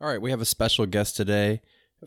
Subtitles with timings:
[0.00, 1.60] All right, we have a special guest today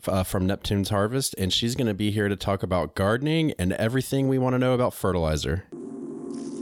[0.08, 3.74] uh, from Neptune's Harvest, and she's going to be here to talk about gardening and
[3.74, 5.66] everything we want to know about fertilizer.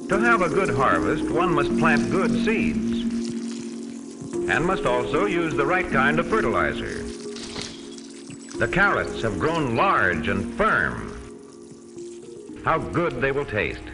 [0.09, 3.03] To have a good harvest, one must plant good seeds
[4.51, 7.01] and must also use the right kind of fertilizer.
[8.59, 11.07] The carrots have grown large and firm.
[12.65, 13.85] How good they will taste.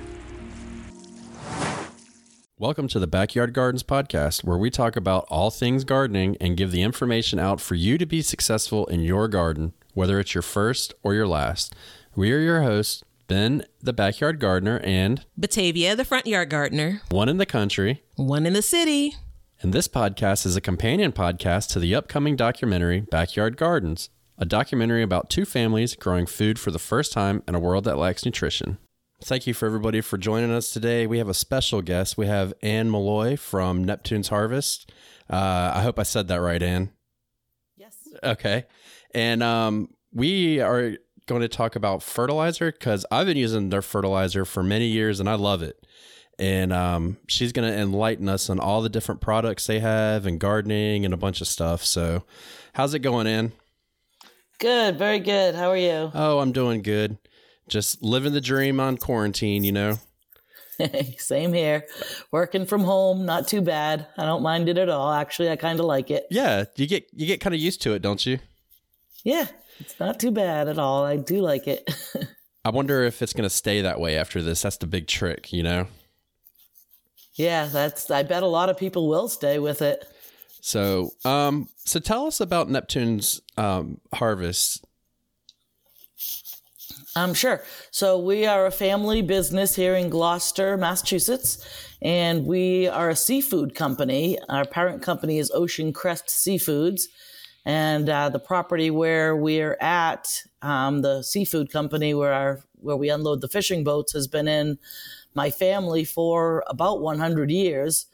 [2.58, 6.72] Welcome to the Backyard Gardens podcast, where we talk about all things gardening and give
[6.72, 10.94] the information out for you to be successful in your garden, whether it's your first
[11.02, 11.74] or your last.
[12.14, 17.28] We are your hosts, Ben, the backyard gardener, and Batavia, the front yard gardener, one
[17.28, 18.02] in the country.
[18.14, 19.16] one in the city.
[19.60, 25.02] And this podcast is a companion podcast to the upcoming documentary Backyard Gardens, a documentary
[25.02, 28.78] about two families growing food for the first time in a world that lacks nutrition.
[29.22, 31.06] Thank you for everybody for joining us today.
[31.06, 32.18] We have a special guest.
[32.18, 34.92] We have Anne Malloy from Neptune's Harvest.
[35.30, 36.90] Uh, I hope I said that right, Anne.
[37.76, 37.96] Yes.
[38.22, 38.66] Okay.
[39.14, 44.44] And um, we are going to talk about fertilizer because I've been using their fertilizer
[44.44, 45.86] for many years and I love it.
[46.38, 50.38] And um, she's going to enlighten us on all the different products they have and
[50.38, 51.82] gardening and a bunch of stuff.
[51.82, 52.24] So,
[52.74, 53.52] how's it going, Anne?
[54.58, 55.54] Good, very good.
[55.54, 56.10] How are you?
[56.14, 57.16] Oh, I'm doing good.
[57.68, 59.98] Just living the dream on quarantine, you know?
[61.18, 61.86] Same here.
[62.30, 64.06] Working from home, not too bad.
[64.16, 65.12] I don't mind it at all.
[65.12, 66.26] Actually, I kind of like it.
[66.30, 68.38] Yeah, you get you get kind of used to it, don't you?
[69.24, 69.46] Yeah,
[69.80, 71.04] it's not too bad at all.
[71.04, 71.88] I do like it.
[72.64, 74.62] I wonder if it's going to stay that way after this.
[74.62, 75.86] That's the big trick, you know?
[77.36, 80.08] yeah, that's I bet a lot of people will stay with it.
[80.60, 84.84] So, um, so tell us about Neptune's um, harvest.
[87.16, 87.62] Um, sure.
[87.90, 91.66] So we are a family business here in Gloucester, Massachusetts,
[92.02, 94.38] and we are a seafood company.
[94.50, 97.04] Our parent company is Ocean Crest Seafoods,
[97.64, 103.08] and uh, the property where we're at, um, the seafood company where our where we
[103.08, 104.78] unload the fishing boats, has been in
[105.34, 108.06] my family for about 100 years.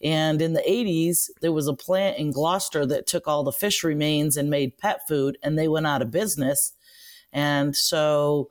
[0.00, 3.82] And in the 80s, there was a plant in Gloucester that took all the fish
[3.82, 6.74] remains and made pet food, and they went out of business.
[7.34, 8.50] And so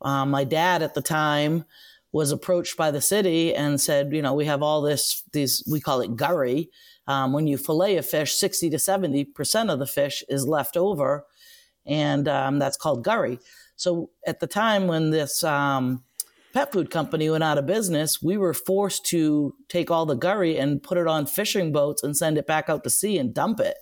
[0.00, 1.64] uh, my dad at the time
[2.12, 5.80] was approached by the city and said, you know, we have all this, these, we
[5.80, 6.70] call it gurry.
[7.06, 11.26] Um, when you fillet a fish, 60 to 70% of the fish is left over.
[11.84, 13.38] And um, that's called gurry.
[13.76, 16.02] So at the time when this um,
[16.54, 20.56] pet food company went out of business, we were forced to take all the gurry
[20.56, 23.60] and put it on fishing boats and send it back out to sea and dump
[23.60, 23.76] it.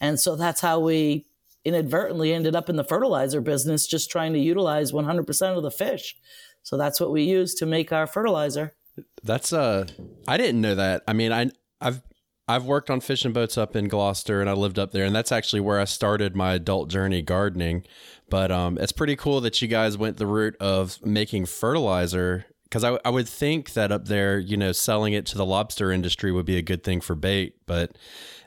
[0.00, 1.26] And so that's how we
[1.66, 6.16] inadvertently ended up in the fertilizer business, just trying to utilize 100% of the fish.
[6.62, 8.74] So that's what we use to make our fertilizer.
[9.22, 9.86] That's uh,
[10.26, 11.02] I didn't know that.
[11.06, 11.50] I mean, I
[11.80, 12.00] I've
[12.48, 15.32] I've worked on fishing boats up in Gloucester, and I lived up there, and that's
[15.32, 17.84] actually where I started my adult journey gardening.
[18.30, 22.84] But um, it's pretty cool that you guys went the route of making fertilizer because
[22.84, 26.32] I, I would think that up there, you know, selling it to the lobster industry
[26.32, 27.54] would be a good thing for bait.
[27.66, 27.96] But,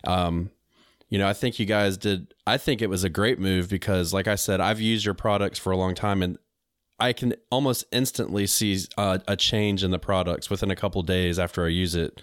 [0.03, 0.51] um,
[1.09, 2.33] you know, I think you guys did.
[2.45, 5.57] I think it was a great move because, like I said, I've used your products
[5.59, 6.37] for a long time and
[6.99, 11.39] I can almost instantly see uh, a change in the products within a couple days
[11.39, 12.21] after I use it.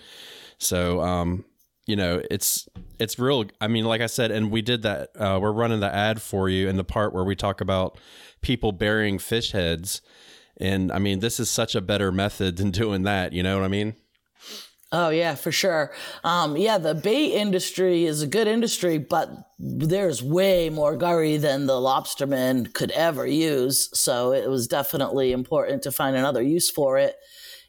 [0.58, 1.44] So, um,
[1.86, 3.46] you know, it's it's real.
[3.60, 5.10] I mean, like I said, and we did that.
[5.16, 7.98] Uh, we're running the ad for you in the part where we talk about
[8.40, 10.02] people burying fish heads,
[10.58, 13.32] and I mean, this is such a better method than doing that.
[13.32, 13.94] You know what I mean?
[14.92, 15.92] Oh yeah, for sure.
[16.22, 21.66] Um, yeah, the bait industry is a good industry, but there's way more gurry than
[21.66, 23.90] the lobstermen could ever use.
[23.98, 27.16] So it was definitely important to find another use for it,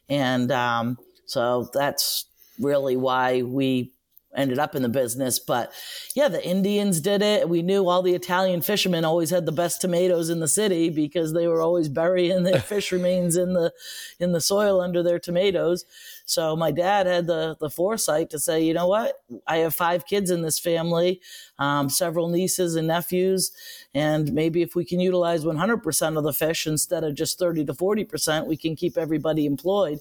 [0.08, 0.96] and um,
[1.26, 2.26] so that's
[2.60, 3.92] really why we
[4.36, 5.38] ended up in the business.
[5.38, 5.72] But
[6.14, 7.48] yeah, the Indians did it.
[7.48, 11.32] We knew all the Italian fishermen always had the best tomatoes in the city because
[11.32, 13.72] they were always burying their fish remains in the
[14.20, 15.84] in the soil under their tomatoes.
[16.26, 20.06] So my dad had the the foresight to say, you know what, I have five
[20.06, 21.20] kids in this family,
[21.58, 23.52] um, several nieces and nephews,
[23.94, 27.74] and maybe if we can utilize 100% of the fish instead of just 30 to
[27.74, 30.00] 40%, we can keep everybody employed.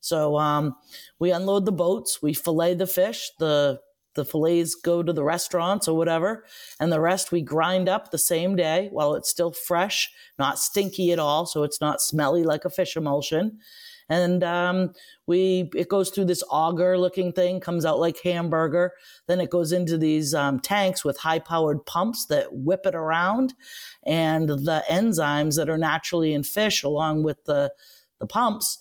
[0.00, 0.74] So um,
[1.18, 3.80] we unload the boats, we fillet the fish, the
[4.14, 6.44] the fillets go to the restaurants or whatever,
[6.80, 11.12] and the rest we grind up the same day while it's still fresh, not stinky
[11.12, 13.58] at all, so it's not smelly like a fish emulsion.
[14.08, 14.92] And um,
[15.28, 18.92] we it goes through this auger looking thing, comes out like hamburger.
[19.28, 23.54] Then it goes into these um, tanks with high powered pumps that whip it around,
[24.04, 27.72] and the enzymes that are naturally in fish, along with the
[28.18, 28.78] the pumps,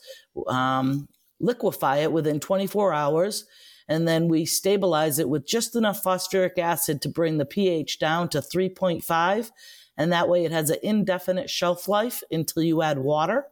[0.48, 1.08] um,
[1.40, 3.46] liquefy it within 24 hours.
[3.88, 8.30] and then we stabilize it with just enough phosphoric acid to bring the pH down
[8.30, 9.52] to 3.5.
[9.98, 13.48] And that way it has an indefinite shelf life until you add water.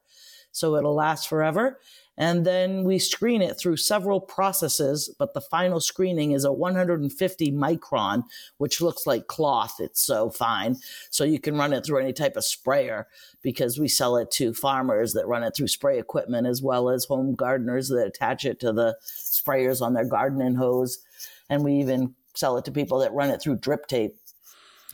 [0.51, 1.79] So it'll last forever.
[2.17, 7.51] And then we screen it through several processes, but the final screening is a 150
[7.51, 8.23] micron,
[8.57, 9.75] which looks like cloth.
[9.79, 10.77] It's so fine.
[11.11, 13.07] So you can run it through any type of sprayer
[13.43, 17.05] because we sell it to farmers that run it through spray equipment as well as
[17.05, 20.99] home gardeners that attach it to the sprayers on their gardening hose.
[21.49, 24.15] And we even sell it to people that run it through drip tape.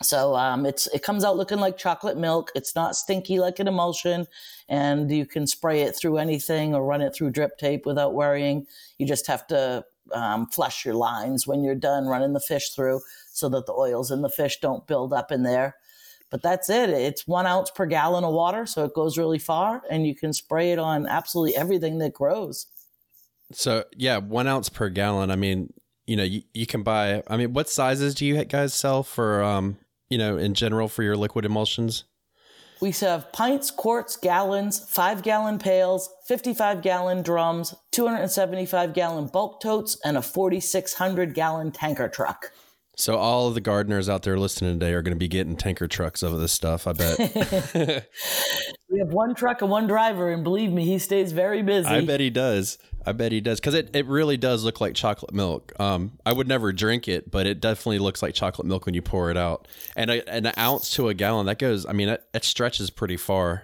[0.01, 2.51] So um, it's it comes out looking like chocolate milk.
[2.56, 4.28] It's not stinky like an emulsion,
[4.68, 8.66] and you can spray it through anything or run it through drip tape without worrying.
[8.98, 13.01] You just have to um, flush your lines when you're done running the fish through,
[13.31, 15.75] so that the oils in the fish don't build up in there.
[16.31, 16.90] But that's it.
[16.90, 20.34] It's one ounce per gallon of water, so it goes really far, and you can
[20.34, 22.66] spray it on absolutely everything that grows.
[23.51, 25.30] So yeah, one ounce per gallon.
[25.30, 25.72] I mean,
[26.05, 27.23] you know, you, you can buy.
[27.27, 29.44] I mean, what sizes do you guys sell for?
[29.44, 29.77] Um,
[30.09, 32.03] you know, in general for your liquid emulsions?
[32.79, 39.97] We have pints, quarts, gallons, five gallon pails, 55 gallon drums, 275 gallon bulk totes,
[40.03, 42.51] and a 4,600 gallon tanker truck.
[42.95, 45.88] So all of the gardeners out there listening today are going to be getting tanker
[45.88, 46.86] trucks of this stuff.
[46.86, 47.18] I bet.
[48.90, 51.88] we have one truck and one driver, and believe me, he stays very busy.
[51.88, 52.78] I bet he does.
[53.06, 55.74] I bet he does because it, it really does look like chocolate milk.
[55.80, 59.01] Um, I would never drink it, but it definitely looks like chocolate milk when you
[59.01, 59.68] pour it out.
[59.95, 61.88] And a, an ounce to a gallon that goes.
[61.88, 63.63] I mean, it, it stretches pretty far.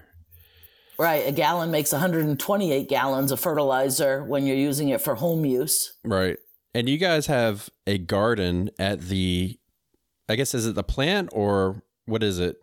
[0.98, 5.94] Right, a gallon makes 128 gallons of fertilizer when you're using it for home use.
[6.04, 6.38] Right.
[6.74, 9.60] And you guys have a garden at the,
[10.28, 12.58] I guess, is it the plant or what is it?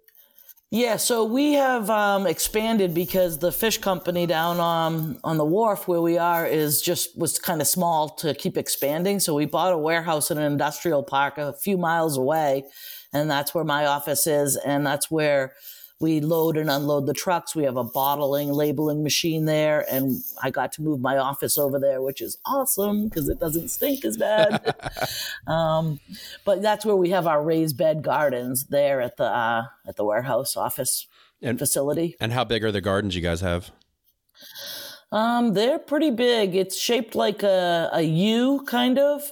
[0.72, 5.86] Yeah, so we have um, expanded because the fish company down um, on the wharf
[5.86, 9.20] where we are is just was kind of small to keep expanding.
[9.20, 12.64] So we bought a warehouse in an industrial park a few miles away,
[13.12, 15.54] and that's where my office is, and that's where
[15.98, 17.56] we load and unload the trucks.
[17.56, 21.78] We have a bottling, labeling machine there, and I got to move my office over
[21.78, 24.74] there, which is awesome because it doesn't stink as bad.
[25.46, 26.00] um,
[26.44, 30.04] but that's where we have our raised bed gardens there at the uh, at the
[30.04, 31.06] warehouse office
[31.40, 32.16] and, facility.
[32.20, 33.70] And how big are the gardens you guys have?
[35.12, 36.54] Um, they're pretty big.
[36.54, 39.22] It's shaped like a, a U, kind of.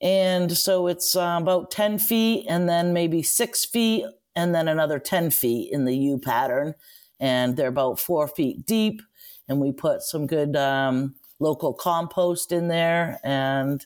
[0.00, 4.04] And so it's uh, about 10 feet and then maybe six feet
[4.34, 6.74] and then another 10 feet in the U pattern.
[7.20, 9.02] And they're about four feet deep.
[9.48, 13.84] And we put some good um, local compost in there and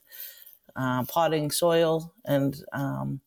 [0.74, 2.14] uh, potting soil.
[2.24, 3.20] And, um,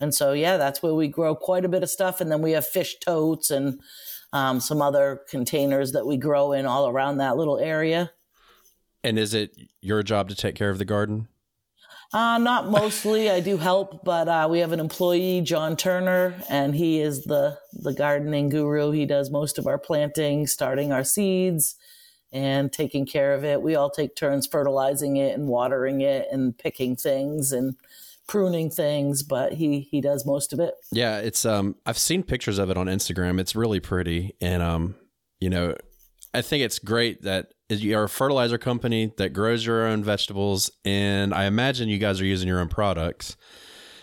[0.00, 2.20] and so, yeah, that's where we grow quite a bit of stuff.
[2.20, 3.80] And then we have fish totes and
[4.32, 8.10] um, some other containers that we grow in all around that little area.
[9.04, 11.28] And is it your job to take care of the garden?
[12.12, 13.30] Uh, not mostly.
[13.30, 17.58] I do help, but uh, we have an employee, John Turner, and he is the
[17.72, 18.90] the gardening guru.
[18.90, 21.74] He does most of our planting, starting our seeds,
[22.30, 23.62] and taking care of it.
[23.62, 27.76] We all take turns fertilizing it and watering it and picking things and
[28.28, 30.74] pruning things, but he he does most of it.
[30.92, 33.40] Yeah, it's um I've seen pictures of it on Instagram.
[33.40, 34.96] It's really pretty, and um
[35.40, 35.74] you know
[36.34, 41.32] I think it's great that you're a fertilizer company that grows your own vegetables, and
[41.34, 43.36] I imagine you guys are using your own products.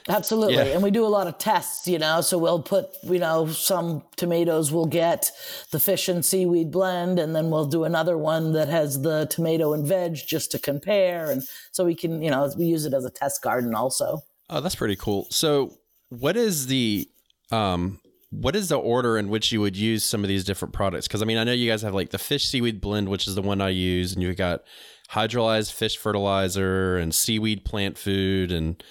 [0.08, 0.56] Absolutely.
[0.56, 0.64] Yeah.
[0.64, 2.22] And we do a lot of tests, you know.
[2.22, 5.32] So we'll put, you know, some tomatoes we'll get
[5.72, 9.74] the fish and seaweed blend, and then we'll do another one that has the tomato
[9.74, 11.30] and veg just to compare.
[11.30, 14.22] And so we can, you know, we use it as a test garden also.
[14.50, 15.28] Oh, that's pretty cool.
[15.30, 15.78] So,
[16.10, 17.08] what is the,
[17.52, 18.00] um,
[18.32, 21.08] what is the order in which you would use some of these different products?
[21.08, 23.36] Because I mean, I know you guys have like the fish seaweed blend, which is
[23.36, 24.64] the one I use, and you've got
[25.12, 28.84] hydrolyzed fish fertilizer and seaweed plant food and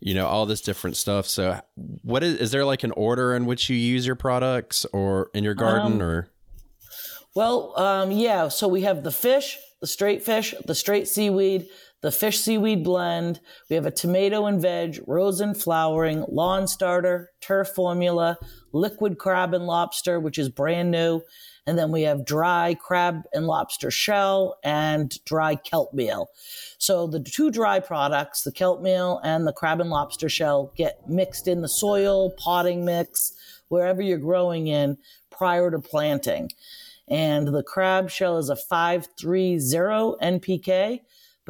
[0.00, 1.26] you know all this different stuff.
[1.26, 1.60] So,
[2.02, 5.44] what is is there like an order in which you use your products or in
[5.44, 6.28] your garden um, or?
[7.34, 8.48] Well, um, yeah.
[8.48, 11.68] So we have the fish, the straight fish, the straight seaweed,
[12.02, 13.40] the fish seaweed blend.
[13.68, 18.38] We have a tomato and veg, rose and flowering, lawn starter, turf formula,
[18.72, 21.22] liquid crab and lobster, which is brand new.
[21.66, 26.30] And then we have dry crab and lobster shell and dry kelp meal.
[26.78, 31.08] So the two dry products, the kelp meal and the crab and lobster shell, get
[31.08, 33.34] mixed in the soil, potting mix,
[33.68, 34.96] wherever you're growing in
[35.30, 36.50] prior to planting.
[37.08, 41.00] And the crab shell is a 530 NPK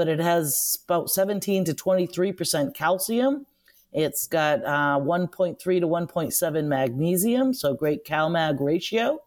[0.00, 3.44] but it has about 17 to 23% calcium.
[3.92, 9.20] It's got uh, 1.3 to 1.7 magnesium, so great cal-mag ratio.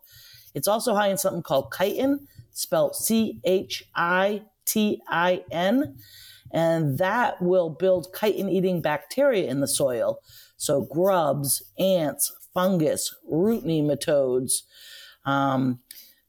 [0.55, 5.95] It's also high in something called chitin, spelled C H I T I N.
[6.49, 10.21] and that will build chitin eating bacteria in the soil.
[10.57, 14.63] So, grubs, ants, fungus, root nematodes,
[15.23, 15.81] um,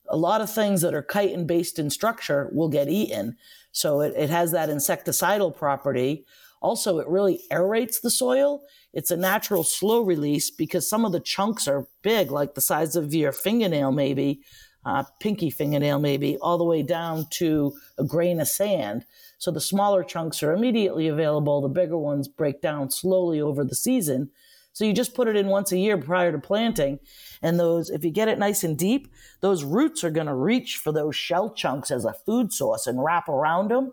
[0.07, 3.39] a lot of things that are chitin based in structure will get eaten.
[3.75, 6.25] So, it, it has that insecticidal property.
[6.63, 8.63] Also, it really aerates the soil.
[8.95, 12.97] It's a natural slow release because some of the chunks are big, like the size
[12.97, 14.41] of your fingernail, maybe,
[14.87, 19.05] uh, pinky fingernail, maybe, all the way down to a grain of sand.
[19.37, 21.61] So the smaller chunks are immediately available.
[21.61, 24.31] The bigger ones break down slowly over the season.
[24.75, 26.99] So you just put it in once a year prior to planting.
[27.41, 29.09] And those, if you get it nice and deep,
[29.41, 33.03] those roots are going to reach for those shell chunks as a food source and
[33.03, 33.93] wrap around them.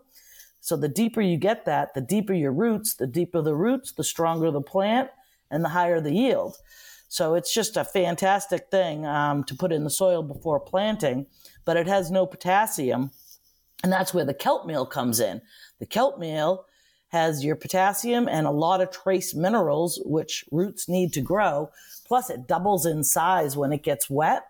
[0.60, 4.02] So the deeper you get that, the deeper your roots, the deeper the roots, the
[4.02, 5.10] stronger the plant,
[5.52, 6.56] and the higher the yield.
[7.06, 11.26] So it's just a fantastic thing um, to put in the soil before planting,
[11.64, 13.12] but it has no potassium.
[13.84, 15.42] And that's where the kelp meal comes in.
[15.78, 16.64] The kelp meal
[17.12, 21.70] has your potassium and a lot of trace minerals, which roots need to grow.
[22.06, 24.44] Plus, it doubles in size when it gets wet.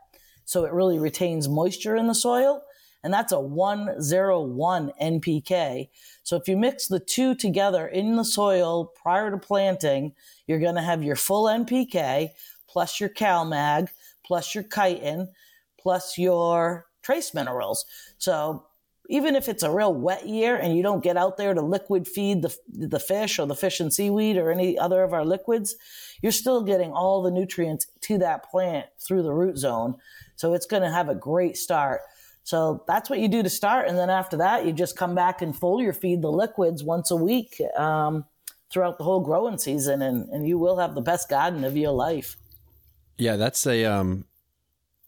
[0.44, 2.62] So it really retains moisture in the soil
[3.04, 5.88] and that's a 101 NPK.
[6.22, 10.14] So if you mix the two together in the soil prior to planting,
[10.46, 12.30] you're going to have your full NPK
[12.68, 13.88] plus your CalMag
[14.24, 15.28] plus your chitin
[15.78, 17.84] plus your trace minerals.
[18.18, 18.66] So
[19.12, 22.08] even if it's a real wet year and you don't get out there to liquid
[22.08, 25.76] feed the, the fish or the fish and seaweed or any other of our liquids,
[26.22, 29.96] you're still getting all the nutrients to that plant through the root zone.
[30.36, 32.00] So it's going to have a great start.
[32.42, 33.86] So that's what you do to start.
[33.86, 37.16] And then after that, you just come back and foliar feed the liquids once a
[37.16, 38.24] week um,
[38.70, 41.92] throughout the whole growing season, and, and you will have the best garden of your
[41.92, 42.38] life.
[43.18, 44.24] Yeah, that's a um,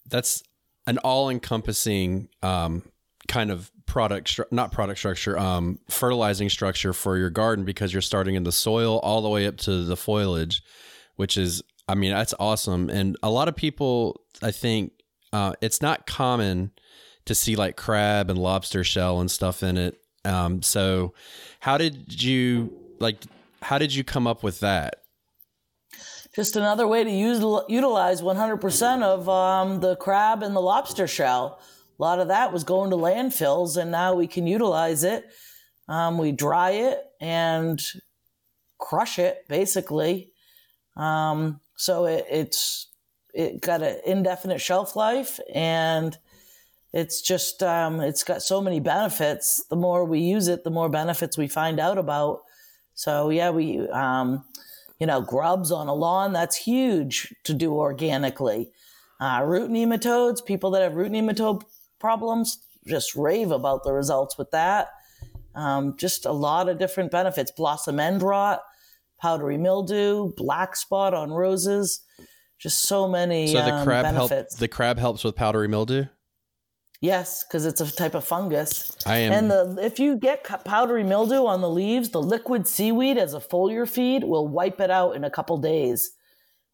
[0.07, 0.43] that's
[0.87, 2.83] an all-encompassing um,
[3.27, 8.03] kind of product, stru- not product structure, um, fertilizing structure for your garden because you're
[8.03, 10.63] starting in the soil all the way up to the foliage,
[11.17, 12.91] which is, I mean, that's awesome.
[12.91, 14.93] And a lot of people, I think,
[15.33, 16.71] uh, it's not common
[17.25, 19.99] to see like crab and lobster shell and stuff in it.
[20.25, 21.13] Um, so
[21.61, 23.23] how did you like?
[23.63, 24.97] How did you come up with that?
[26.35, 27.39] Just another way to use
[27.69, 31.61] utilize 100% of um, the crab and the lobster shell.
[31.99, 35.27] A lot of that was going to landfills, and now we can utilize it.
[35.89, 37.81] Um, we dry it and
[38.79, 40.33] crush it, basically.
[40.97, 42.89] Um, so it, it's
[43.33, 46.17] it got an indefinite shelf life, and
[46.93, 49.65] it's just um, it's got so many benefits.
[49.69, 52.43] The more we use it, the more benefits we find out about.
[52.95, 54.45] So yeah, we um,
[54.99, 58.71] you know grubs on a lawn that's huge to do organically.
[59.21, 61.63] Uh, root nematodes, people that have root nematode
[62.05, 64.89] problems just rave about the results with that.
[65.55, 67.51] Um, just a lot of different benefits.
[67.51, 68.63] Blossom end rot,
[69.19, 72.01] powdery mildew, black spot on roses.
[72.59, 73.47] Just so many.
[73.47, 74.55] So the um, crab benefits.
[74.55, 74.61] help.
[74.61, 76.05] The crab helps with powdery mildew.
[77.01, 78.95] Yes, because it's a type of fungus.
[79.07, 79.33] I am.
[79.33, 83.41] And the if you get powdery mildew on the leaves, the liquid seaweed as a
[83.41, 86.11] foliar feed will wipe it out in a couple days.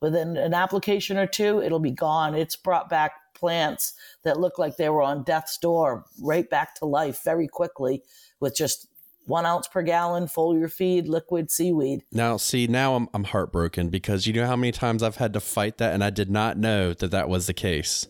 [0.00, 2.34] Within an application or two, it'll be gone.
[2.34, 6.85] It's brought back plants that look like they were on death's door right back to
[6.85, 8.02] life very quickly
[8.38, 8.87] with just
[9.26, 12.02] one ounce per gallon foliar feed liquid seaweed.
[12.12, 15.40] Now, see, now I'm I'm heartbroken because you know how many times I've had to
[15.40, 18.06] fight that, and I did not know that that was the case.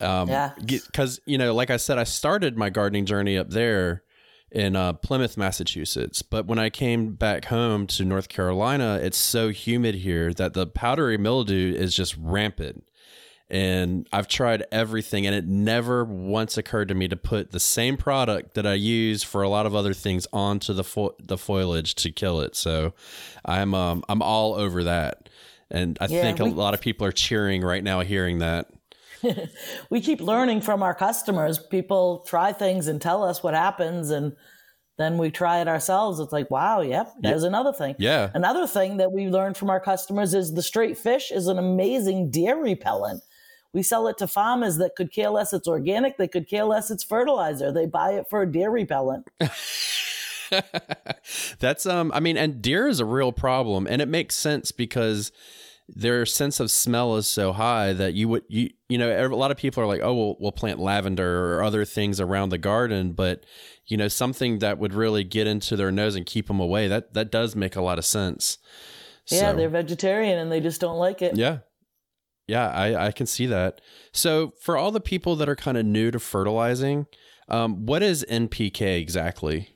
[0.00, 0.52] Um, Yeah.
[0.58, 4.02] Because, you know, like I said, I started my gardening journey up there
[4.50, 6.22] in uh, Plymouth, Massachusetts.
[6.22, 10.66] But when I came back home to North Carolina, it's so humid here that the
[10.66, 12.84] powdery mildew is just rampant.
[13.48, 17.96] And I've tried everything, and it never once occurred to me to put the same
[17.96, 21.94] product that I use for a lot of other things onto the fo- the foliage
[21.96, 22.56] to kill it.
[22.56, 22.92] So
[23.44, 25.28] I'm um, I'm all over that,
[25.70, 28.66] and I Yeah, think a we- lot of people are cheering right now hearing that.
[29.90, 31.58] we keep learning from our customers.
[31.58, 34.32] People try things and tell us what happens, and
[34.98, 36.18] then we try it ourselves.
[36.18, 37.94] It's like, wow, yep, there's another thing.
[37.98, 38.30] Yeah.
[38.34, 42.30] Another thing that we learned from our customers is the straight fish is an amazing
[42.30, 43.22] deer repellent.
[43.76, 46.90] We sell it to farmers that could care less it's organic, they could care less
[46.90, 47.70] it's fertilizer.
[47.70, 49.28] They buy it for a deer repellent.
[51.58, 55.30] That's um I mean and deer is a real problem and it makes sense because
[55.88, 59.50] their sense of smell is so high that you would you you know a lot
[59.50, 63.12] of people are like oh we'll, we'll plant lavender or other things around the garden
[63.12, 63.44] but
[63.86, 67.12] you know something that would really get into their nose and keep them away that
[67.14, 68.58] that does make a lot of sense
[69.28, 71.36] Yeah, So- they're vegetarian and they just don't like it.
[71.36, 71.58] yeah
[72.46, 73.80] yeah I I can see that
[74.12, 77.06] so for all the people that are kind of new to fertilizing
[77.48, 79.70] um what is NPK exactly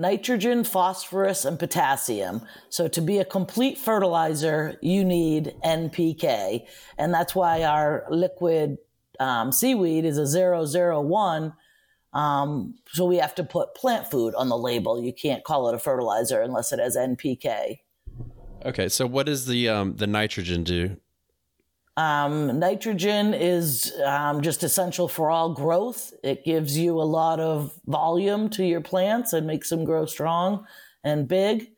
[0.00, 2.40] nitrogen, phosphorus, and potassium.
[2.70, 6.66] So to be a complete fertilizer, you need NPK.
[6.96, 8.78] And that's why our liquid
[9.20, 11.52] um, seaweed is a 001.
[12.12, 15.00] Um, so we have to put plant food on the label.
[15.00, 17.80] You can't call it a fertilizer unless it has NPK.
[18.64, 20.96] Okay, so what does the um, the nitrogen do?
[21.96, 26.14] Um, nitrogen is um, just essential for all growth.
[26.22, 30.66] It gives you a lot of volume to your plants and makes them grow strong
[31.04, 31.72] and big.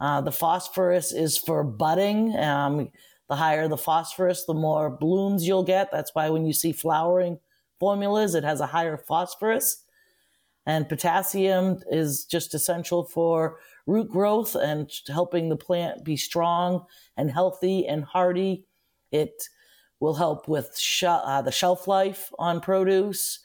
[0.00, 2.36] Uh, the phosphorus is for budding.
[2.36, 2.90] Um,
[3.28, 5.90] the higher the phosphorus, the more blooms you'll get.
[5.90, 7.38] That's why when you see flowering
[7.80, 9.82] formulas, it has a higher phosphorus.
[10.66, 16.84] And potassium is just essential for root growth and helping the plant be strong
[17.16, 18.64] and healthy and hardy.
[19.10, 19.48] It
[20.00, 23.40] will help with sh- uh, the shelf life on produce.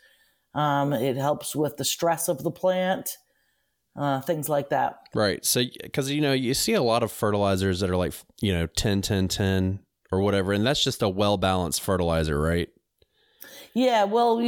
[0.54, 3.18] Um, it helps with the stress of the plant,
[3.96, 4.98] uh, things like that.
[5.14, 5.46] Right.
[5.46, 8.66] So, because, you know, you see a lot of fertilizers that are like, you know,
[8.66, 9.80] 10, 10, 10
[10.12, 12.70] or whatever, and that's just a well balanced fertilizer, right?
[13.76, 14.06] Yeah.
[14.06, 14.40] Well,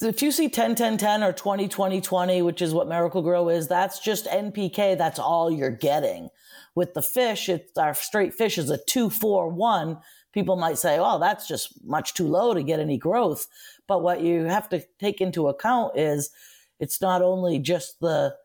[0.00, 3.66] if you see 10, 10, 10 or 20, 20, 20, which is what Miracle-Gro is,
[3.66, 4.96] that's just NPK.
[4.96, 6.28] That's all you're getting.
[6.76, 9.98] With the fish, it's our straight fish is a 2, 4, 1
[10.38, 13.48] people might say, oh, that's just much too low to get any growth.
[13.88, 16.30] But what you have to take into account is
[16.78, 18.36] it's not only just the,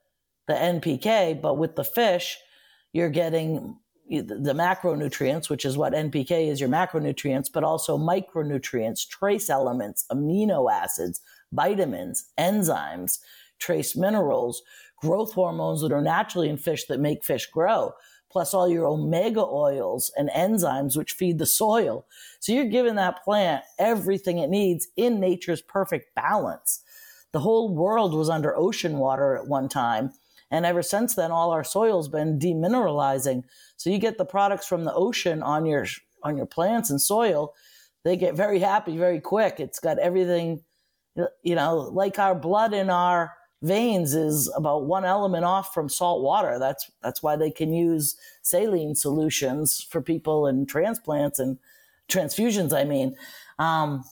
[0.47, 2.39] the NPK, but with the fish,
[2.93, 3.77] you're getting
[4.09, 10.71] the macronutrients, which is what NPK is your macronutrients, but also micronutrients, trace elements, amino
[10.71, 11.21] acids,
[11.51, 13.19] vitamins, enzymes,
[13.59, 14.63] trace minerals,
[14.97, 17.93] growth hormones that are naturally in fish that make fish grow
[18.33, 22.05] plus all your omega oils and enzymes, which feed the soil.
[22.39, 26.81] So you're giving that plant everything it needs in nature's perfect balance.
[27.31, 30.11] The whole world was under ocean water at one time.
[30.49, 33.43] And ever since then, all our soil's been demineralizing.
[33.77, 35.85] So you get the products from the ocean on your,
[36.23, 37.53] on your plants and soil.
[38.03, 39.59] They get very happy very quick.
[39.59, 40.63] It's got everything,
[41.43, 46.21] you know, like our blood in our veins is about one element off from salt
[46.21, 46.59] water.
[46.59, 51.57] That's that's why they can use saline solutions for people and transplants and
[52.09, 52.73] transfusions.
[52.73, 53.15] I mean,
[53.57, 54.03] um,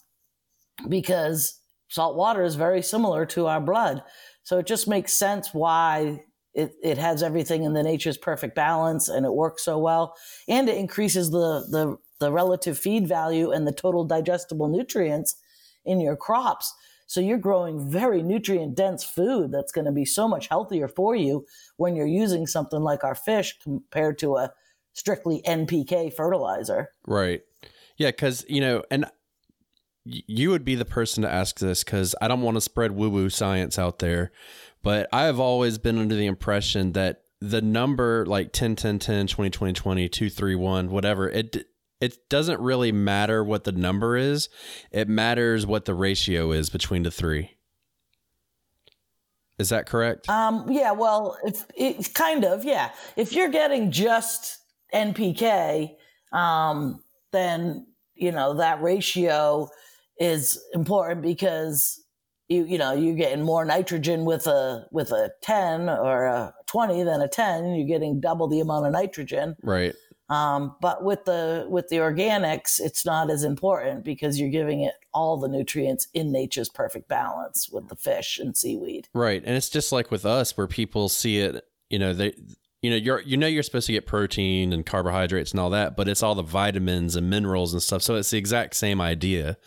[0.87, 1.59] because
[1.89, 4.01] salt water is very similar to our blood,
[4.43, 9.07] so it just makes sense why it, it has everything in the nature's perfect balance
[9.09, 10.15] and it works so well,
[10.47, 15.35] and it increases the the the relative feed value and the total digestible nutrients
[15.83, 16.73] in your crops
[17.11, 21.13] so you're growing very nutrient dense food that's going to be so much healthier for
[21.13, 21.45] you
[21.75, 24.53] when you're using something like our fish compared to a
[24.93, 26.87] strictly NPK fertilizer.
[27.05, 27.41] Right.
[27.97, 29.07] Yeah, cuz you know, and
[30.05, 33.29] you would be the person to ask this cuz I don't want to spread woo-woo
[33.29, 34.31] science out there,
[34.81, 39.27] but I have always been under the impression that the number like 10 10 10
[39.27, 41.67] 20 20 20 2 3 1 whatever it
[42.01, 44.49] it doesn't really matter what the number is.
[44.91, 47.51] It matters what the ratio is between the three.
[49.59, 50.27] Is that correct?
[50.27, 52.89] Um, yeah, well, if it's kind of, yeah.
[53.15, 54.57] If you're getting just
[54.91, 55.91] NPK,
[56.33, 57.85] um, then
[58.15, 59.69] you know that ratio
[60.19, 62.01] is important because
[62.47, 67.03] you you know you're getting more nitrogen with a with a 10 or a 20
[67.03, 69.95] than a 10 you're getting double the amount of nitrogen right
[70.31, 74.93] um, but with the with the organics, it's not as important because you're giving it
[75.13, 79.09] all the nutrients in nature's perfect balance with the fish and seaweed.
[79.13, 81.65] Right, and it's just like with us, where people see it.
[81.89, 82.33] You know, they
[82.81, 85.97] you know you're you know you're supposed to get protein and carbohydrates and all that,
[85.97, 88.01] but it's all the vitamins and minerals and stuff.
[88.01, 89.57] So it's the exact same idea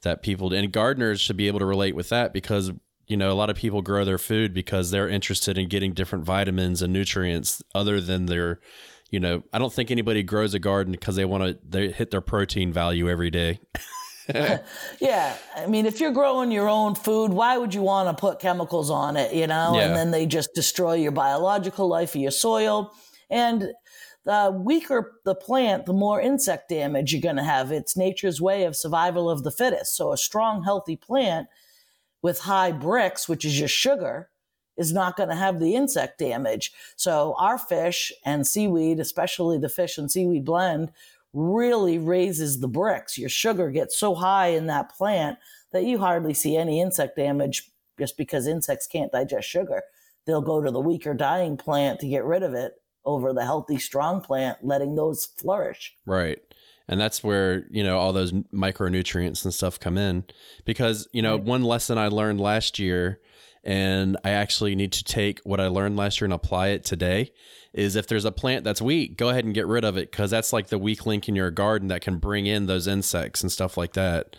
[0.00, 2.72] that people and gardeners should be able to relate with that because
[3.06, 6.24] you know a lot of people grow their food because they're interested in getting different
[6.24, 8.60] vitamins and nutrients other than their
[9.10, 12.10] you know, I don't think anybody grows a garden because they want to they hit
[12.10, 13.60] their protein value every day.
[15.00, 18.38] yeah, I mean, if you're growing your own food, why would you want to put
[18.38, 19.34] chemicals on it?
[19.34, 19.86] You know, yeah.
[19.86, 22.92] and then they just destroy your biological life of your soil.
[23.28, 23.72] And
[24.24, 27.72] the weaker the plant, the more insect damage you're going to have.
[27.72, 29.96] It's nature's way of survival of the fittest.
[29.96, 31.48] So a strong, healthy plant
[32.22, 34.29] with high Brix, which is your sugar,
[34.80, 36.72] is not going to have the insect damage.
[36.96, 40.90] So our fish and seaweed, especially the fish and seaweed blend,
[41.34, 43.18] really raises the Brix.
[43.18, 45.38] Your sugar gets so high in that plant
[45.72, 49.82] that you hardly see any insect damage just because insects can't digest sugar.
[50.26, 52.72] They'll go to the weaker dying plant to get rid of it
[53.04, 55.94] over the healthy strong plant, letting those flourish.
[56.06, 56.38] Right.
[56.88, 60.24] And that's where, you know, all those micronutrients and stuff come in.
[60.64, 61.44] Because, you know, right.
[61.44, 63.20] one lesson I learned last year
[63.64, 67.32] and I actually need to take what I learned last year and apply it today.
[67.72, 70.30] Is if there's a plant that's weak, go ahead and get rid of it because
[70.30, 73.52] that's like the weak link in your garden that can bring in those insects and
[73.52, 74.34] stuff like that.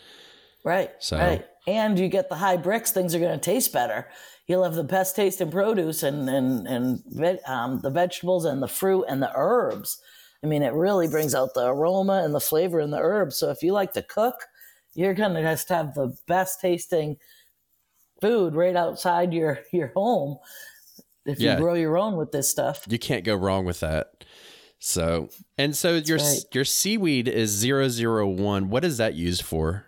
[0.65, 0.91] Right.
[0.99, 1.45] So- right.
[1.67, 4.09] And you get the high Brix, things are going to taste better.
[4.47, 8.67] You'll have the best taste in produce and and and um, the vegetables and the
[8.67, 10.01] fruit and the herbs.
[10.43, 13.37] I mean, it really brings out the aroma and the flavor in the herbs.
[13.37, 14.35] So if you like to cook,
[14.95, 17.17] you're going to just have the best tasting
[18.21, 20.37] food right outside your your home
[21.25, 21.53] if Yeah.
[21.55, 22.85] you grow your own with this stuff.
[22.87, 24.23] You can't go wrong with that.
[24.79, 26.39] So and so your right.
[26.53, 28.69] your seaweed is zero zero one.
[28.69, 29.85] What is that used for?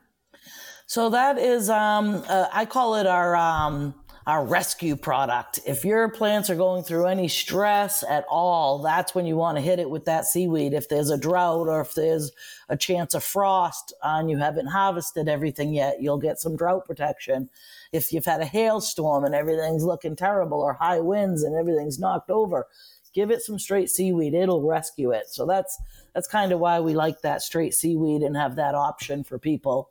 [0.86, 3.96] So that is, um, uh, I call it our um,
[4.28, 5.60] our rescue product.
[5.66, 9.62] If your plants are going through any stress at all, that's when you want to
[9.62, 10.74] hit it with that seaweed.
[10.74, 12.32] If there's a drought or if there's
[12.70, 17.50] a chance of frost and you haven't harvested everything yet, you'll get some drought protection.
[17.94, 22.30] If you've had a hailstorm and everything's looking terrible or high winds and everything's knocked
[22.30, 22.68] over,
[23.14, 24.34] give it some straight seaweed.
[24.34, 25.28] It'll rescue it.
[25.30, 25.80] So that's
[26.14, 29.90] that's kind of why we like that straight seaweed and have that option for people.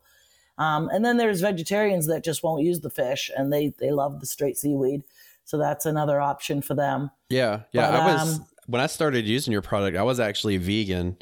[0.58, 4.20] Um, and then there's vegetarians that just won't use the fish and they, they love
[4.20, 5.02] the straight seaweed.
[5.44, 7.10] So that's another option for them.
[7.28, 7.90] Yeah, yeah.
[7.90, 11.16] But, I was um, when I started using your product, I was actually vegan,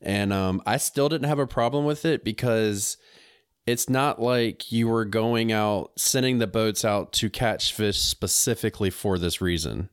[0.00, 2.98] and um, I still didn't have a problem with it because
[3.66, 8.90] it's not like you were going out sending the boats out to catch fish specifically
[8.90, 9.88] for this reason.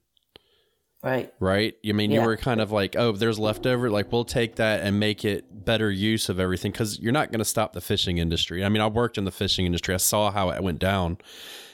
[1.01, 1.33] Right.
[1.39, 1.75] right?
[1.87, 3.89] I mean, you were kind of like, oh, there's leftover.
[3.89, 7.39] Like, we'll take that and make it better use of everything because you're not going
[7.39, 8.65] to stop the fishing industry.
[8.65, 9.93] I mean, I worked in the fishing industry.
[9.93, 11.17] I saw how it went down,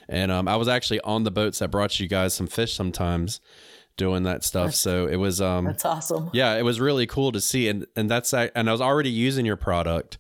[0.08, 3.42] and um, I was actually on the boats that brought you guys some fish sometimes
[3.98, 4.76] doing that stuff.
[4.76, 6.30] So it was, um, That's awesome.
[6.32, 9.46] yeah, it was really cool to see, and and that's and I was already using
[9.46, 10.20] your product.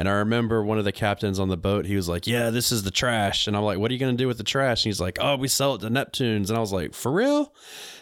[0.00, 2.72] And I remember one of the captains on the boat, he was like, Yeah, this
[2.72, 3.46] is the trash.
[3.46, 4.82] And I'm like, What are you going to do with the trash?
[4.82, 6.48] And he's like, Oh, we sell it to Neptunes.
[6.48, 7.52] And I was like, For real?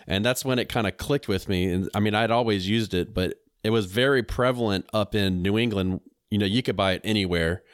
[0.07, 1.65] And that's when it kind of clicked with me.
[1.73, 3.35] And I mean, I'd always used it, but
[3.65, 6.01] it was very prevalent up in New England.
[6.31, 7.65] You know, you could buy it anywhere.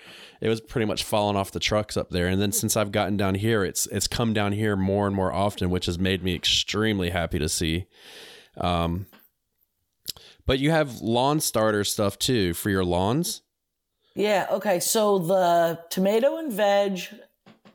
[0.41, 2.27] It was pretty much falling off the trucks up there.
[2.27, 5.35] And then since I've gotten down here, it's it's come down here more and more
[5.35, 7.89] often, which has made me extremely happy to see.
[8.57, 9.05] Um,
[10.47, 13.43] but you have lawn starter stuff too for your lawns.
[14.15, 14.47] Yeah.
[14.51, 14.81] Okay.
[14.81, 17.01] So the tomato and veg,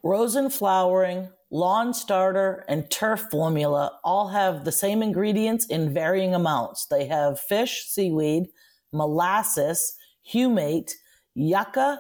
[0.04, 6.34] rose and flowering, lawn starter, and turf formula all have the same ingredients in varying
[6.34, 6.86] amounts.
[6.86, 8.48] They have fish, seaweed,
[8.94, 9.96] molasses,
[10.32, 10.94] humate,
[11.36, 12.00] yucca,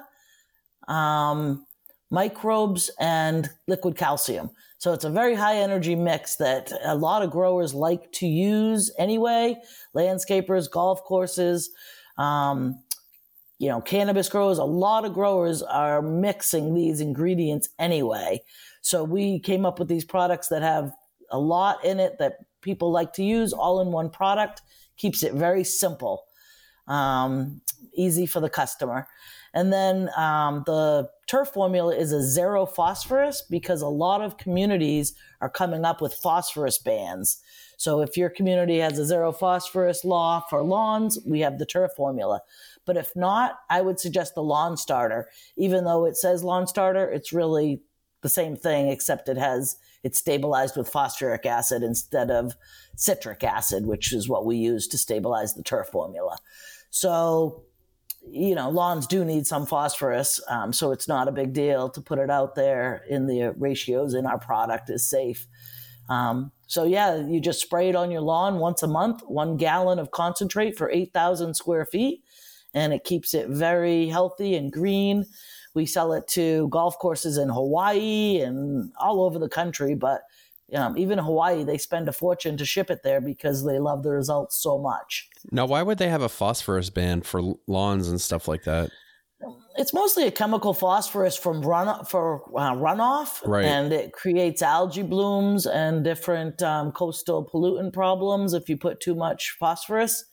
[0.88, 1.66] um,
[2.10, 4.50] microbes, and liquid calcium.
[4.78, 8.90] So it's a very high energy mix that a lot of growers like to use
[8.98, 9.58] anyway.
[9.94, 11.70] Landscapers, golf courses,
[12.18, 12.82] um,
[13.60, 18.42] you know, cannabis growers, a lot of growers are mixing these ingredients anyway.
[18.82, 20.94] So we came up with these products that have
[21.30, 24.62] a lot in it that people like to use all in one product,
[24.96, 26.24] keeps it very simple,
[26.88, 27.62] um,
[27.94, 29.08] easy for the customer.
[29.54, 35.16] And then um, the turf formula is a zero phosphorus because a lot of communities
[35.42, 37.42] are coming up with phosphorus bans.
[37.78, 41.92] So if your community has a zero phosphorus law for lawns, we have the turf
[41.96, 42.42] formula.
[42.90, 45.30] But if not, I would suggest the lawn starter.
[45.56, 47.84] Even though it says lawn starter, it's really
[48.24, 52.56] the same thing, except it has it's stabilized with phosphoric acid instead of
[52.96, 56.36] citric acid, which is what we use to stabilize the turf formula.
[56.90, 57.66] So,
[58.28, 62.02] you know, lawns do need some phosphorus, um, so it's not a big deal to
[62.02, 65.46] put it out there in the ratios in our product is safe.
[66.10, 70.00] Um, so yeah, you just spray it on your lawn once a month, one gallon
[70.00, 72.24] of concentrate for 8,000 square feet,
[72.74, 75.26] and it keeps it very healthy and green.
[75.76, 80.22] We sell it to golf courses in Hawaii and all over the country, but
[80.74, 84.04] um, even in Hawaii, they spend a fortune to ship it there because they love
[84.04, 85.28] the results so much.
[85.52, 88.92] Now, why would they have a phosphorus ban for lawns and stuff like that?
[89.78, 93.64] It's mostly a chemical phosphorus from run for uh, runoff, Right.
[93.66, 99.16] and it creates algae blooms and different um, coastal pollutant problems if you put too
[99.16, 100.26] much phosphorus.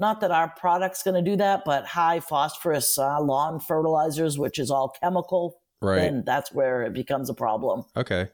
[0.00, 4.58] Not that our product's going to do that, but high phosphorus uh, lawn fertilizers, which
[4.58, 5.96] is all chemical, Right.
[6.00, 7.84] then that's where it becomes a problem.
[7.96, 8.28] Okay.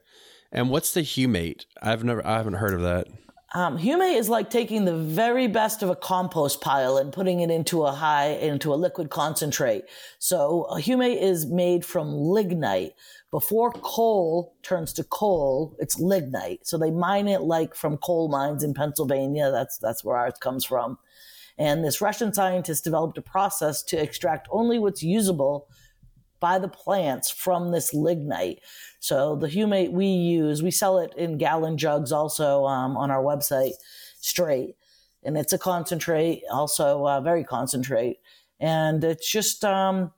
[0.51, 1.65] And what's the humate?
[1.81, 3.07] I've never, I haven't heard of that.
[3.53, 7.49] Um, humate is like taking the very best of a compost pile and putting it
[7.49, 9.85] into a high into a liquid concentrate.
[10.19, 12.93] So a humate is made from lignite.
[13.31, 16.67] Before coal turns to coal, it's lignite.
[16.67, 19.51] So they mine it like from coal mines in Pennsylvania.
[19.51, 20.97] That's that's where ours comes from.
[21.57, 25.67] And this Russian scientist developed a process to extract only what's usable
[26.39, 28.59] by the plants from this lignite.
[28.99, 33.23] So the humate we use, we sell it in gallon jugs also um, on our
[33.23, 33.73] website
[34.19, 34.75] straight.
[35.23, 38.19] And it's a concentrate, also uh, very concentrate.
[38.59, 40.11] And it's just, um,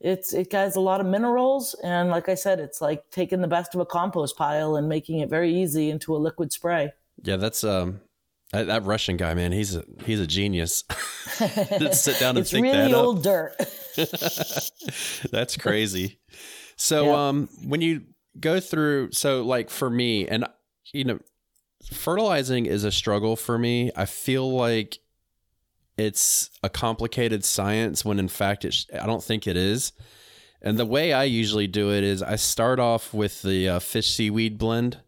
[0.00, 3.48] it's it has a lot of minerals and like i said it's like taking the
[3.48, 6.92] best of a compost pile and making it very easy into a liquid spray
[7.22, 8.00] Yeah, that's um
[8.56, 9.52] that, that Russian guy, man.
[9.52, 10.84] He's a he's a genius.
[11.28, 13.54] Sit down and it's think really that old dirt.
[15.30, 16.18] That's crazy.
[16.76, 17.28] So Yeah.
[17.28, 18.02] um when you
[18.38, 20.44] go through so like for me and
[20.92, 21.18] you know
[21.92, 23.90] fertilizing is a struggle for me.
[23.96, 24.98] I feel like
[25.98, 29.92] it's a complicated science when in fact it sh- I don't think it is.
[30.62, 34.10] And the way I usually do it is I start off with the uh, fish
[34.10, 35.00] seaweed blend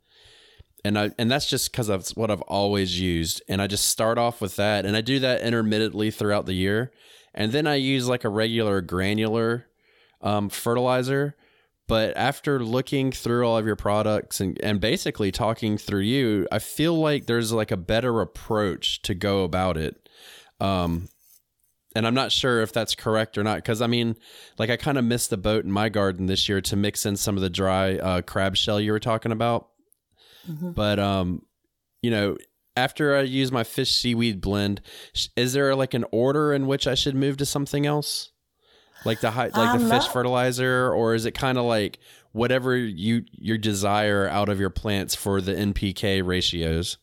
[0.85, 3.43] and I and that's just because that's what I've always used.
[3.49, 6.93] And I just start off with that, and I do that intermittently throughout the year,
[7.35, 9.67] and then I use like a regular granular
[10.21, 11.37] um, fertilizer.
[11.87, 16.59] But after looking through all of your products and, and basically talking through you, I
[16.59, 20.07] feel like there's like a better approach to go about it.
[20.61, 21.09] Um,
[21.97, 24.17] and I'm not sure if that's correct or not because I mean,
[24.59, 27.17] like I kind of missed the boat in my garden this year to mix in
[27.17, 29.69] some of the dry uh, crab shell you were talking about.
[30.73, 31.43] But um,
[32.03, 32.37] you know,
[32.77, 34.81] after I use my fish seaweed blend,
[35.37, 38.31] is there like an order in which I should move to something else,
[39.05, 41.99] like the high, like the Um, fish not- fertilizer, or is it kind of like
[42.33, 46.99] whatever you your desire out of your plants for the NPK ratios?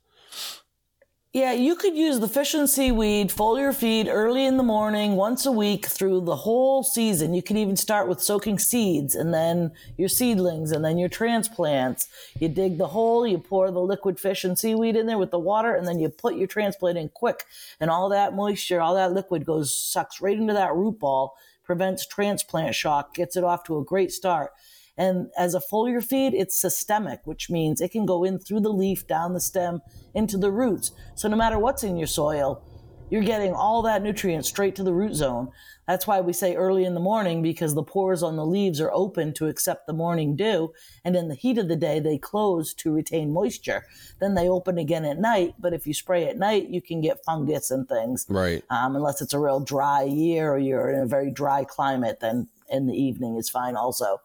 [1.35, 5.45] Yeah, you could use the fish and seaweed foliar feed early in the morning, once
[5.45, 7.33] a week through the whole season.
[7.33, 12.07] You can even start with soaking seeds and then your seedlings and then your transplants.
[12.39, 15.37] You dig the hole, you pour the liquid fish and seaweed in there with the
[15.37, 17.43] water, and then you put your transplant in quick.
[17.81, 22.07] And all that moisture, all that liquid goes, sucks right into that root ball, prevents
[22.07, 24.51] transplant shock, gets it off to a great start.
[24.97, 28.69] And as a foliar feed, it's systemic, which means it can go in through the
[28.73, 29.81] leaf, down the stem,
[30.13, 30.91] into the roots.
[31.15, 32.63] So no matter what's in your soil,
[33.09, 35.51] you're getting all that nutrient straight to the root zone.
[35.87, 38.91] That's why we say early in the morning because the pores on the leaves are
[38.91, 40.73] open to accept the morning dew.
[41.03, 43.85] And in the heat of the day, they close to retain moisture.
[44.19, 45.53] Then they open again at night.
[45.59, 48.63] But if you spray at night, you can get fungus and things Right.
[48.71, 52.47] um, unless it's a real dry year or you're in a very dry climate, then
[52.71, 54.21] in the evening is fine also.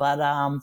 [0.00, 0.62] But um,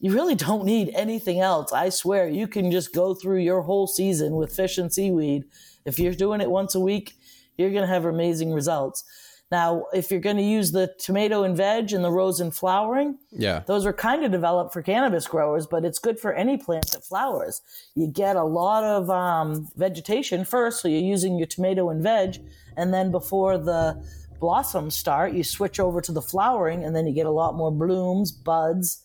[0.00, 1.72] you really don't need anything else.
[1.72, 5.44] I swear, you can just go through your whole season with fish and seaweed.
[5.86, 7.14] If you're doing it once a week,
[7.56, 9.04] you're going to have amazing results.
[9.52, 13.18] Now, if you're going to use the tomato and veg and the rose and flowering,
[13.30, 13.60] Yeah.
[13.66, 17.04] those are kind of developed for cannabis growers, but it's good for any plant that
[17.04, 17.60] flowers.
[17.94, 22.38] You get a lot of um, vegetation first, so you're using your tomato and veg,
[22.76, 24.02] and then before the
[24.38, 27.70] blossoms start, you switch over to the flowering, and then you get a lot more
[27.70, 29.02] blooms, buds.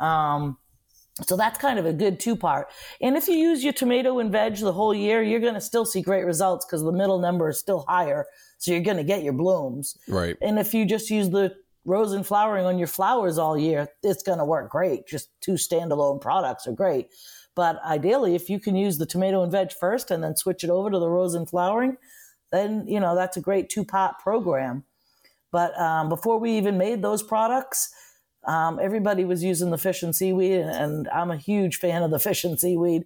[0.00, 0.58] Um,
[1.22, 2.68] so that's kind of a good two part.
[3.00, 5.84] And if you use your tomato and veg the whole year, you're going to still
[5.84, 8.26] see great results because the middle number is still higher.
[8.58, 9.96] So you're going to get your blooms.
[10.08, 10.36] Right.
[10.42, 14.24] And if you just use the rose and flowering on your flowers all year, it's
[14.24, 15.06] going to work great.
[15.06, 17.08] Just two standalone products are great.
[17.54, 20.70] But ideally, if you can use the tomato and veg first and then switch it
[20.70, 21.96] over to the rose and flowering,
[22.54, 24.84] then, you know, that's a great two pot program.
[25.50, 27.92] But um, before we even made those products,
[28.46, 32.10] um, everybody was using the fish and seaweed, and, and I'm a huge fan of
[32.10, 33.04] the fish and seaweed.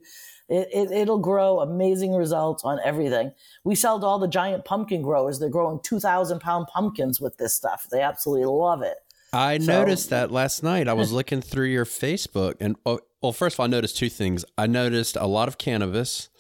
[0.49, 3.33] It, it, it'll grow amazing results on everything.
[3.65, 5.39] We sell to all the giant pumpkin growers.
[5.39, 7.87] They're growing 2,000 pound pumpkins with this stuff.
[7.91, 8.97] They absolutely love it.
[9.33, 10.89] I So- noticed that last night.
[10.89, 14.09] I was looking through your Facebook, and oh, well, first of all, I noticed two
[14.09, 14.45] things.
[14.57, 16.31] I noticed a lot of cannabis,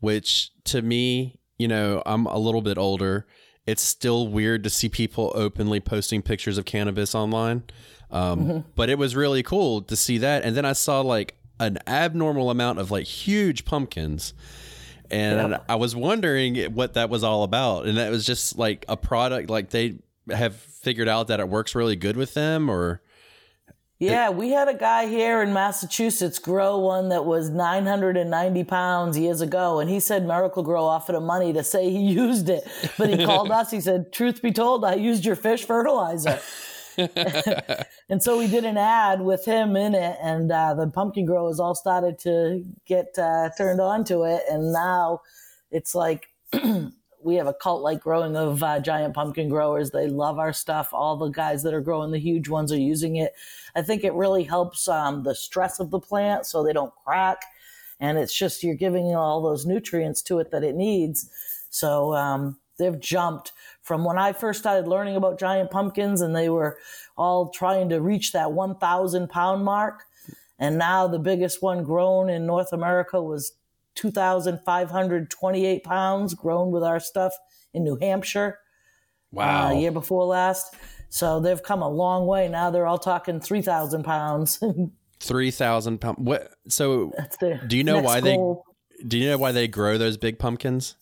[0.00, 3.26] which to me, you know, I'm a little bit older.
[3.66, 7.62] It's still weird to see people openly posting pictures of cannabis online,
[8.10, 10.44] um, but it was really cool to see that.
[10.44, 14.34] And then I saw like an abnormal amount of like huge pumpkins.
[15.10, 17.86] And I was wondering what that was all about.
[17.86, 19.98] And that was just like a product, like they
[20.30, 23.00] have figured out that it works really good with them, or
[24.00, 29.40] Yeah, we had a guy here in Massachusetts grow one that was 990 pounds years
[29.40, 32.66] ago, and he said Miracle-Gro offered him money to say he used it.
[32.98, 33.70] But he called us.
[33.70, 36.40] He said, "Truth be told, I used your fish fertilizer."
[36.98, 41.60] and so we did an ad with him in it, and uh, the pumpkin growers
[41.60, 45.20] all started to get uh, turned on to it, and now
[45.70, 46.28] it's like
[47.24, 49.90] we have a cult like growing of uh, giant pumpkin growers.
[49.90, 50.90] They love our stuff.
[50.92, 53.32] All the guys that are growing the huge ones are using it.
[53.74, 57.38] I think it really helps um, the stress of the plant so they don't crack.
[57.98, 61.30] And it's just you're giving all those nutrients to it that it needs.
[61.70, 66.50] So um, they've jumped from when I first started learning about giant pumpkins and they
[66.50, 66.76] were
[67.16, 70.04] all trying to reach that 1,000 pound mark.
[70.58, 73.52] And now the biggest one grown in North America was
[73.94, 77.32] 2,528 pounds grown with our stuff
[77.72, 78.58] in New Hampshire.
[79.32, 79.68] Wow.
[79.68, 80.74] Uh, year before last.
[81.08, 82.48] So they've come a long way.
[82.48, 84.62] Now they're all talking 3,000 pounds.
[85.24, 86.18] Three thousand pound.
[86.26, 86.50] What?
[86.68, 87.12] So,
[87.66, 88.64] do you know why goal.
[88.98, 89.04] they?
[89.04, 90.96] Do you know why they grow those big pumpkins?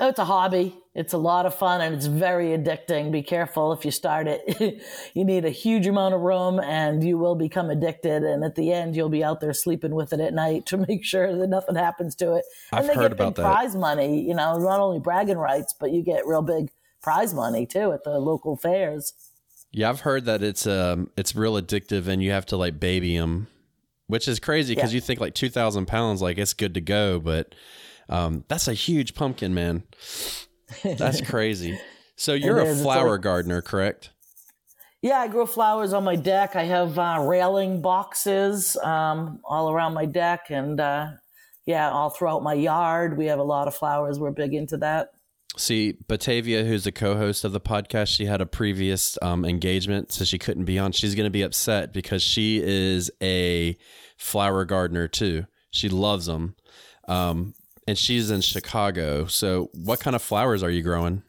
[0.00, 0.76] Oh, it's a hobby.
[0.94, 3.10] It's a lot of fun and it's very addicting.
[3.10, 4.80] Be careful if you start it.
[5.14, 8.22] you need a huge amount of room and you will become addicted.
[8.22, 11.04] And at the end, you'll be out there sleeping with it at night to make
[11.04, 12.44] sure that nothing happens to it.
[12.72, 13.52] I've and they heard get about big that.
[13.52, 16.70] prize money, you know, not only bragging rights, but you get real big
[17.02, 19.12] prize money too at the local fairs.
[19.72, 23.16] Yeah, I've heard that it's um it's real addictive and you have to like baby
[23.16, 23.48] them,
[24.06, 24.96] which is crazy because Yeah.
[24.96, 27.54] you think like two thousand pounds like it's good to go, but
[28.08, 29.84] um that's a huge pumpkin, man.
[30.84, 31.78] That's crazy.
[32.16, 34.10] So you're a flower like- gardener, correct?
[35.00, 36.56] Yeah, I grow flowers on my deck.
[36.56, 41.10] I have uh, railing boxes um, all around my deck, and uh,
[41.66, 43.16] yeah, all throughout my yard.
[43.16, 44.18] We have a lot of flowers.
[44.18, 45.10] We're big into that.
[45.56, 50.24] See, Batavia, who's the co-host of the podcast, she had a previous um, engagement, so
[50.24, 50.90] she couldn't be on.
[50.90, 53.76] She's going to be upset because she is a
[54.16, 55.46] flower gardener too.
[55.70, 56.56] She loves them,
[57.06, 57.54] um,
[57.88, 59.24] and she's in Chicago.
[59.24, 61.22] So, what kind of flowers are you growing?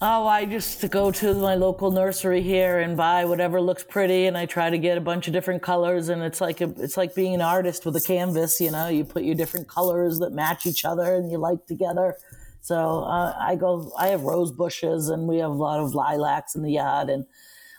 [0.00, 4.36] Oh, I just go to my local nursery here and buy whatever looks pretty, and
[4.36, 6.08] I try to get a bunch of different colors.
[6.08, 8.62] And it's like a, it's like being an artist with a canvas.
[8.62, 12.16] You know, you put your different colors that match each other and you like together.
[12.62, 13.92] So uh, I go.
[13.98, 17.26] I have rose bushes, and we have a lot of lilacs in the yard, and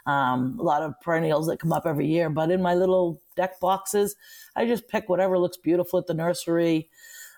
[0.05, 2.29] um, a lot of perennials that come up every year.
[2.29, 4.15] But in my little deck boxes,
[4.55, 6.89] I just pick whatever looks beautiful at the nursery.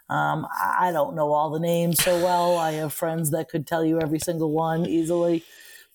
[0.09, 2.57] Um, I don't know all the names so well.
[2.57, 5.43] I have friends that could tell you every single one easily.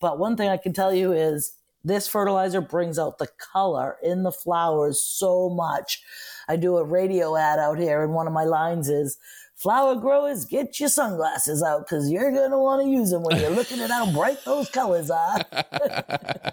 [0.01, 4.23] But one thing I can tell you is this fertilizer brings out the color in
[4.23, 6.03] the flowers so much.
[6.49, 9.19] I do a radio ad out here, and one of my lines is
[9.57, 13.39] Flower growers, get your sunglasses out because you're going to want to use them when
[13.41, 15.41] you're looking at how bright those colors are.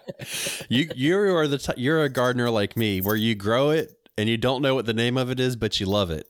[0.69, 4.29] you you are the t- you're a gardener like me, where you grow it and
[4.29, 6.27] you don't know what the name of it is, but you love it.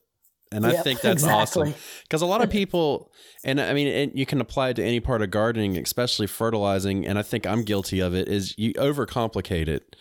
[0.52, 1.70] And I Yep, think that's exactly.
[1.70, 3.10] awesome because a lot of people,
[3.44, 7.06] and I mean, and you can apply it to any part of gardening, especially fertilizing.
[7.06, 8.28] And I think I'm guilty of it.
[8.28, 9.96] Is you overcomplicate it,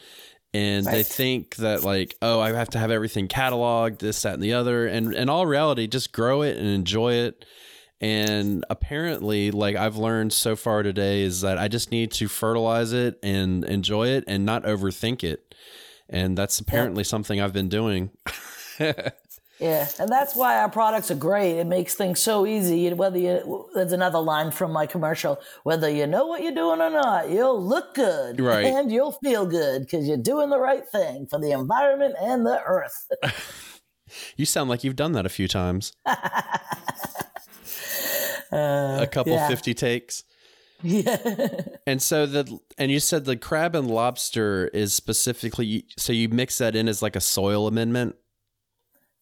[0.53, 4.43] and they think that like, oh, I have to have everything cataloged, this, that, and
[4.43, 4.87] the other.
[4.87, 7.45] And in all reality, just grow it and enjoy it.
[8.01, 12.93] And apparently, like I've learned so far today, is that I just need to fertilize
[12.93, 15.53] it and enjoy it and not overthink it.
[16.09, 18.09] And that's apparently something I've been doing.
[19.61, 21.59] Yeah, and that's why our products are great.
[21.59, 22.91] It makes things so easy.
[22.93, 26.89] Whether you, there's another line from my commercial, whether you know what you're doing or
[26.89, 28.65] not, you'll look good, Right.
[28.65, 32.59] And you'll feel good because you're doing the right thing for the environment and the
[32.65, 33.07] earth.
[34.35, 35.93] You sound like you've done that a few times.
[38.51, 39.47] Uh, a couple yeah.
[39.47, 40.25] 50 takes.
[40.83, 41.15] yeah,
[41.87, 46.57] And so the and you said the crab and lobster is specifically so you mix
[46.57, 48.15] that in as like a soil amendment.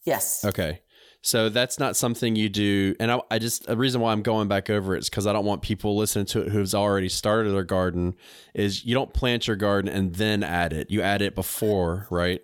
[0.10, 0.82] Yes, Okay.
[1.22, 2.96] So that's not something you do.
[2.98, 5.34] And I, I just, a reason why I'm going back over it is because I
[5.34, 8.16] don't want people listening to it who's already started their garden
[8.54, 10.90] is you don't plant your garden and then add it.
[10.90, 12.42] You add it before, right?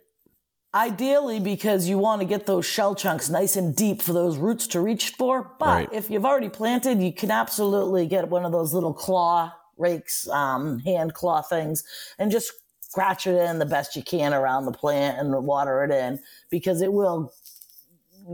[0.73, 4.67] Ideally, because you want to get those shell chunks nice and deep for those roots
[4.67, 5.55] to reach for.
[5.57, 5.89] But Right.
[5.93, 10.79] if you've already planted, you can absolutely get one of those little claw rakes, um,
[10.79, 11.85] hand claw things,
[12.19, 12.51] and just
[12.81, 16.81] scratch it in the best you can around the plant and water it in because
[16.81, 17.31] it will,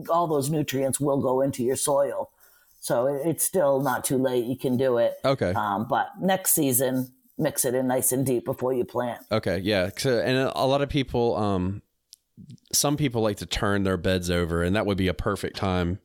[0.10, 2.32] all those nutrients will go into your soil.
[2.80, 4.46] So it's still not too late.
[4.46, 5.16] You can do it.
[5.24, 5.54] Okay.
[5.54, 9.22] Um, but next season, mix it in nice and deep before you plant.
[9.32, 9.90] Okay, yeah.
[9.98, 11.82] So, and a lot of people, um,
[12.72, 16.00] some people like to turn their beds over, and that would be a perfect time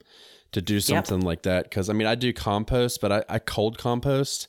[0.52, 1.64] to do something like that.
[1.64, 4.48] Because I mean, I do compost, but I, I cold compost,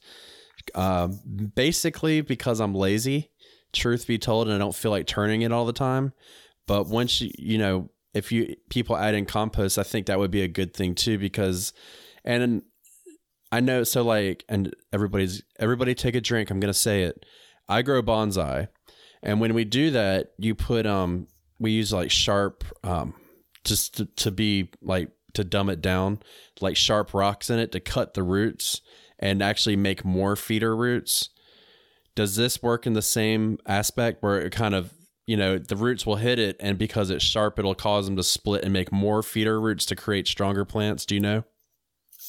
[0.75, 1.19] um,
[1.55, 3.31] basically because I'm lazy.
[3.73, 6.13] Truth be told, and I don't feel like turning it all the time.
[6.65, 10.31] But once you, you know, if you people add in compost, I think that would
[10.31, 11.17] be a good thing too.
[11.17, 11.71] Because,
[12.25, 12.63] and
[13.51, 16.49] I know, so like, and everybody's everybody take a drink.
[16.49, 17.25] I'm gonna say it.
[17.69, 18.69] I grow bonsai,
[19.21, 21.27] and when we do that, you put um,
[21.59, 23.13] we use like sharp um,
[23.63, 26.19] just to, to be like to dumb it down,
[26.59, 28.81] like sharp rocks in it to cut the roots
[29.19, 31.29] and actually make more feeder roots.
[32.15, 34.91] Does this work in the same aspect where it kind of
[35.27, 38.23] you know the roots will hit it and because it's sharp it'll cause them to
[38.23, 41.43] split and make more feeder roots to create stronger plants do you know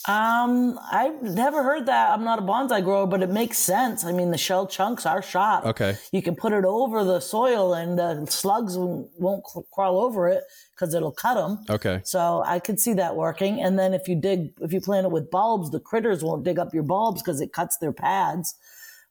[0.06, 2.10] Um, I've never heard that.
[2.12, 4.04] I'm not a bonsai grower, but it makes sense.
[4.04, 5.64] I mean, the shell chunks are shot.
[5.66, 5.96] Okay.
[6.12, 9.42] You can put it over the soil, and the slugs won't won't
[9.72, 11.58] crawl over it because it'll cut them.
[11.68, 12.00] Okay.
[12.04, 13.60] So I could see that working.
[13.60, 16.58] And then if you dig, if you plant it with bulbs, the critters won't dig
[16.58, 18.54] up your bulbs because it cuts their pads.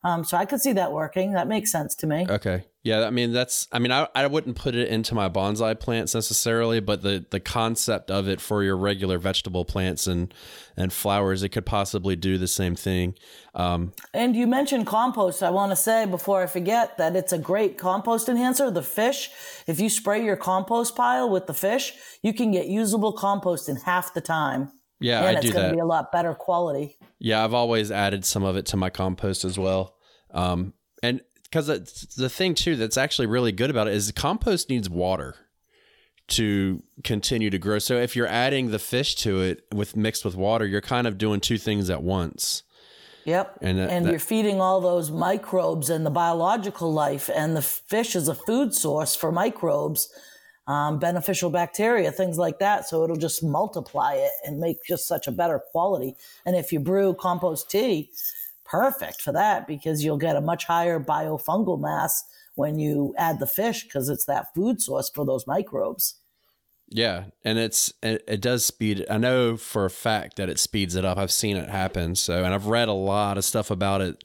[0.03, 1.33] Um, so I could see that working.
[1.33, 2.25] That makes sense to me.
[2.29, 2.65] Okay.
[2.83, 6.15] Yeah, I mean that's I mean I, I wouldn't put it into my bonsai plants
[6.15, 10.33] necessarily, but the the concept of it for your regular vegetable plants and
[10.77, 13.15] and flowers, it could possibly do the same thing.
[13.55, 15.43] Um, And you mentioned compost.
[15.43, 18.71] I want to say before I forget that it's a great compost enhancer.
[18.71, 19.31] The fish,
[19.65, 23.75] if you spray your compost pile with the fish, you can get usable compost in
[23.77, 24.71] half the time.
[24.99, 25.73] Yeah, and I it's do going to that.
[25.75, 26.97] be a lot better quality.
[27.19, 29.95] Yeah, I've always added some of it to my compost as well.
[30.31, 30.73] Um,
[31.03, 31.67] and because
[32.15, 35.35] the thing too that's actually really good about it is the compost needs water
[36.29, 37.79] to continue to grow.
[37.79, 41.17] So if you're adding the fish to it with mixed with water, you're kind of
[41.17, 42.63] doing two things at once.
[43.23, 43.59] Yep.
[43.61, 47.61] And And, that- that- you're feeding all those microbes and the biological life, and the
[47.61, 50.09] fish is a food source for microbes,
[50.67, 52.87] um, beneficial bacteria, things like that.
[52.87, 56.15] So it'll just multiply it and make just such a better quality.
[56.45, 58.11] And if you brew compost tea,
[58.65, 62.23] perfect for that because you'll get a much higher biofungal mass
[62.55, 66.15] when you add the fish because it's that food source for those microbes.
[66.89, 69.05] Yeah, and it's it, it does speed.
[69.09, 71.17] I know for a fact that it speeds it up.
[71.17, 72.15] I've seen it happen.
[72.15, 74.23] So, and I've read a lot of stuff about it.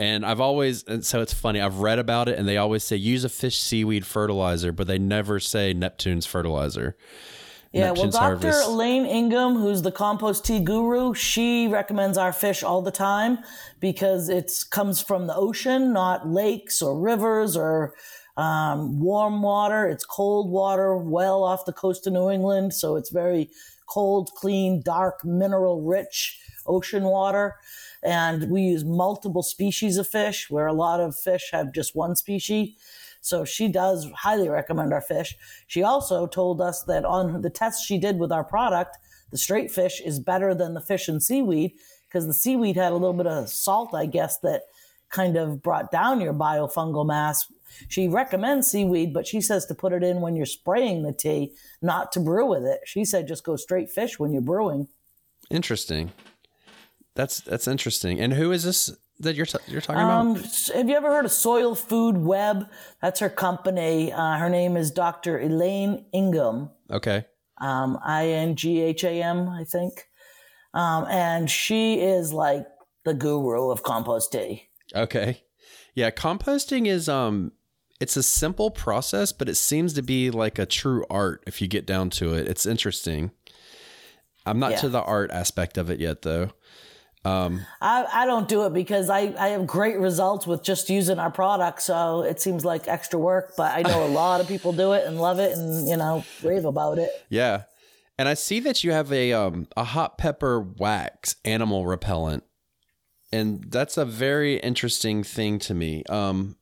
[0.00, 1.60] And I've always, and so it's funny.
[1.60, 4.98] I've read about it, and they always say use a fish seaweed fertilizer, but they
[4.98, 6.96] never say Neptune's fertilizer.
[7.70, 8.18] Yeah, well, Dr.
[8.18, 8.66] Harvest.
[8.66, 13.40] Elaine Ingham, who's the compost tea guru, she recommends our fish all the time
[13.78, 17.92] because it comes from the ocean, not lakes or rivers or
[18.38, 19.86] um, warm water.
[19.86, 23.50] It's cold water, well off the coast of New England, so it's very
[23.86, 27.56] cold, clean, dark, mineral rich ocean water.
[28.02, 32.16] And we use multiple species of fish, where a lot of fish have just one
[32.16, 32.74] species.
[33.20, 35.36] So she does highly recommend our fish.
[35.66, 38.96] She also told us that on the tests she did with our product,
[39.30, 41.72] the straight fish is better than the fish and seaweed
[42.08, 44.62] because the seaweed had a little bit of salt, I guess, that
[45.10, 47.46] kind of brought down your biofungal mass.
[47.88, 51.52] She recommends seaweed, but she says to put it in when you're spraying the tea,
[51.82, 52.80] not to brew with it.
[52.84, 54.88] She said just go straight fish when you're brewing.
[55.50, 56.12] Interesting.
[57.14, 58.20] That's that's interesting.
[58.20, 60.46] And who is this that you're t- you're talking Um, about?
[60.74, 62.68] have you ever heard of Soil Food Web?
[63.02, 64.12] That's her company.
[64.12, 65.38] Uh, her name is Dr.
[65.40, 66.70] Elaine Ingham.
[66.90, 67.24] Okay.
[67.60, 70.06] um, I N G H A M, I think.
[70.72, 72.64] Um, and she is like
[73.04, 74.68] the guru of compost tea.
[74.94, 75.42] Okay.
[75.94, 77.52] Yeah, composting is um
[78.00, 81.66] it's a simple process, but it seems to be like a true art if you
[81.68, 82.48] get down to it.
[82.48, 83.32] It's interesting.
[84.46, 84.76] I'm not Yeah.
[84.78, 86.52] to the art aspect of it yet though.
[87.24, 91.18] Um I, I don't do it because I, I have great results with just using
[91.18, 91.82] our product.
[91.82, 95.06] So it seems like extra work, but I know a lot of people do it
[95.06, 97.10] and love it and, you know, rave about it.
[97.28, 97.64] yeah.
[98.18, 102.44] And I see that you have a um a hot pepper wax animal repellent.
[103.32, 106.04] And that's a very interesting thing to me.
[106.08, 106.56] Um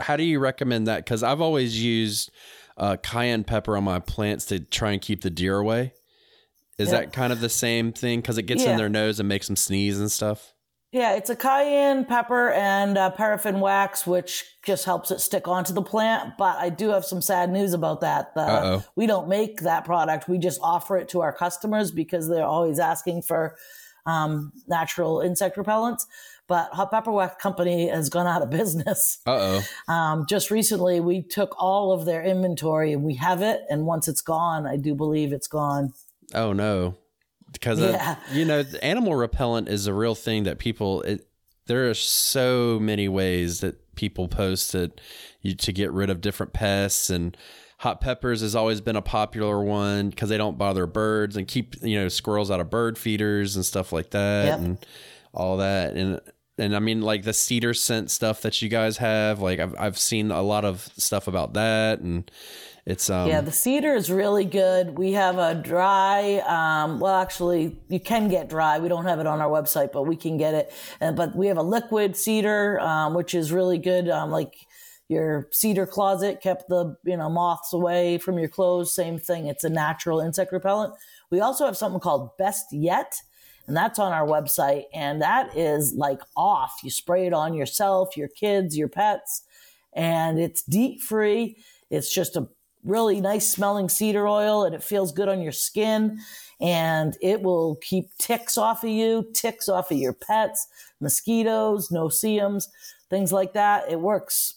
[0.00, 1.04] how do you recommend that?
[1.04, 2.30] Because I've always used
[2.76, 5.92] uh, cayenne pepper on my plants to try and keep the deer away.
[6.78, 8.20] Is that kind of the same thing?
[8.20, 8.72] Because it gets Yeah.
[8.72, 10.52] in their nose and makes them sneeze and stuff.
[10.90, 15.72] Yeah, it's a cayenne pepper and uh, paraffin wax, which just helps it stick onto
[15.72, 16.34] the plant.
[16.38, 18.30] But I do have some sad news about that.
[18.36, 20.28] Uh, we don't make that product.
[20.28, 23.56] We just offer it to our customers because they're always asking for
[24.06, 26.02] um, natural insect repellents.
[26.46, 29.18] But Hot Pepper Wax Company has gone out of business.
[29.26, 29.92] Uh oh.
[29.92, 33.62] Um, just recently, we took all of their inventory and we have it.
[33.68, 35.92] And once it's gone, I do believe it's gone.
[36.34, 36.96] Oh no.
[37.52, 38.16] Because uh, Yeah.
[38.32, 41.02] you know, animal repellent is a real thing that people.
[41.02, 41.26] It,
[41.66, 45.00] there are so many ways that people post that
[45.40, 47.36] you to get rid of different pests and
[47.78, 51.76] hot peppers has always been a popular one because they don't bother birds and keep
[51.82, 54.58] you know squirrels out of bird feeders and stuff like that Yep.
[54.58, 54.86] and
[55.32, 56.20] all that and
[56.58, 59.98] and I mean like the cedar scent stuff that you guys have like I've I've
[59.98, 62.28] seen a lot of stuff about that and
[62.86, 64.98] it's um Yeah, the cedar is really good.
[64.98, 68.78] We have a dry, um, well, actually, you can get dry.
[68.78, 70.72] We don't have it on our website, but we can get it.
[71.00, 74.08] And, but we have a liquid cedar, um, which is really good.
[74.08, 74.54] Um, like
[75.08, 78.94] your cedar closet kept the, you know, moths away from your clothes.
[78.94, 79.46] Same thing.
[79.46, 80.94] It's a natural insect repellent.
[81.30, 83.22] We also have something called Best Yet.
[83.66, 84.84] And that's on our website.
[84.92, 86.74] And that is like off.
[86.82, 89.42] You spray it on yourself, your kids, your pets,
[89.94, 91.56] and it's DEET free.
[91.88, 92.48] It's just a
[92.84, 96.20] really nice smelling cedar oil and it feels good on your skin.
[96.60, 100.66] and it will keep ticks off of you, ticks off of your pets,
[101.00, 102.68] mosquitoes, no-see-ums,
[103.10, 103.84] things like that.
[103.90, 104.54] It works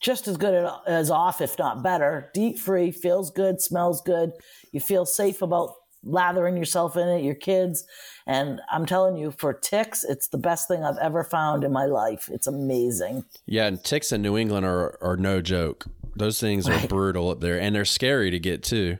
[0.00, 2.30] just as good as off, if not better.
[2.34, 4.32] DEET free, feels good, smells good.
[4.72, 5.74] You feel safe about
[6.04, 7.84] lathering yourself in it, your kids.
[8.24, 11.86] And I'm telling you, for ticks, it's the best thing I've ever found in my
[11.86, 12.28] life.
[12.32, 13.24] It's amazing.
[13.46, 15.86] Yeah, and ticks in New England are are no joke.
[16.18, 18.98] Those things are brutal up there, and they're scary to get too.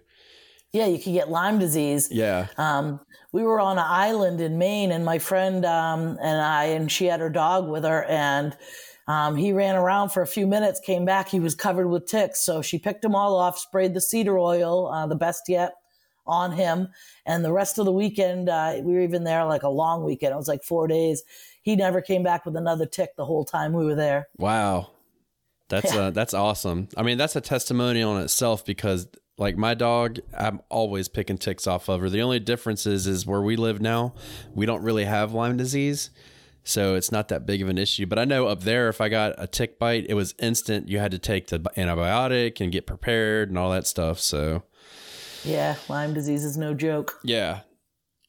[0.72, 2.08] Yeah, you can get Lyme disease.
[2.10, 3.00] Yeah, Um,
[3.32, 7.06] we were on an island in Maine, and my friend um, and I, and she
[7.06, 8.56] had her dog with her, and
[9.06, 12.44] um, he ran around for a few minutes, came back, he was covered with ticks.
[12.44, 15.72] So she picked them all off, sprayed the cedar oil, uh, the best yet,
[16.26, 16.88] on him.
[17.24, 20.34] And the rest of the weekend, uh, we were even there like a long weekend.
[20.34, 21.22] It was like four days.
[21.62, 24.28] He never came back with another tick the whole time we were there.
[24.36, 24.90] wow,
[25.68, 26.88] that's uh, that's awesome.
[26.96, 29.08] I mean, that's a testimonial in itself because.
[29.40, 32.10] Like my dog, I'm always picking ticks off of her.
[32.10, 34.14] The only difference is, is where we live now,
[34.52, 36.10] we don't really have Lyme disease,
[36.68, 38.04] so it's not that big of an issue.
[38.04, 40.88] But I know up there, if I got a tick bite, it was instant.
[40.88, 44.20] You had to take the antibiotic and get prepared and all that stuff.
[44.20, 44.64] So
[45.44, 47.20] Yeah, Lyme disease is no joke.
[47.22, 47.60] Yeah.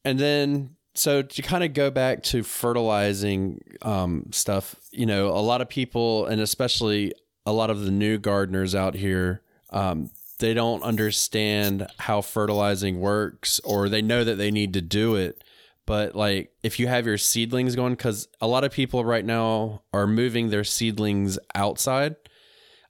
[0.06, 5.44] And then so to kind of go back to fertilizing um, stuff, you know, a
[5.44, 7.14] lot of people and especially
[7.50, 9.41] a lot of the new gardeners out here,
[9.72, 15.16] um, they don't understand how fertilizing works or they know that they need to do
[15.16, 15.43] it.
[15.86, 19.82] But like if you have your seedlings going, because a lot of people right now
[19.91, 22.16] are moving their seedlings outside.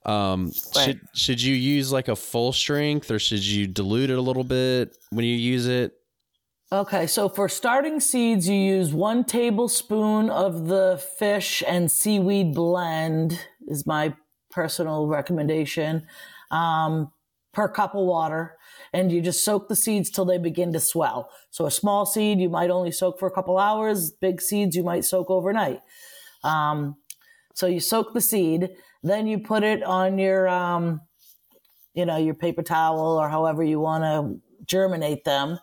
[0.04, 0.84] Um, Right.
[0.84, 4.44] should should you use like a full strength or should you dilute it a little
[4.44, 5.92] bit when you use it?
[6.72, 13.44] Okay, so for starting seeds, you use one tablespoon of the fish and seaweed blend,
[13.66, 14.14] is my
[14.50, 16.06] personal recommendation,
[16.50, 17.12] um,
[17.52, 18.56] per cup of water.
[18.92, 21.30] And you just soak the seeds till they begin to swell.
[21.50, 24.10] So a small seed, you might only soak for a couple hours.
[24.10, 25.80] Big seeds, you might soak overnight.
[26.42, 26.96] Um,
[27.54, 28.70] so you soak the seed,
[29.02, 31.00] then you put it on your, um,
[31.94, 35.58] you know, your paper towel or however you want to germinate them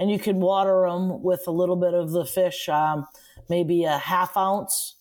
[0.00, 3.06] and you can water them with a little bit of the fish, um,
[3.50, 4.96] maybe a half ounce,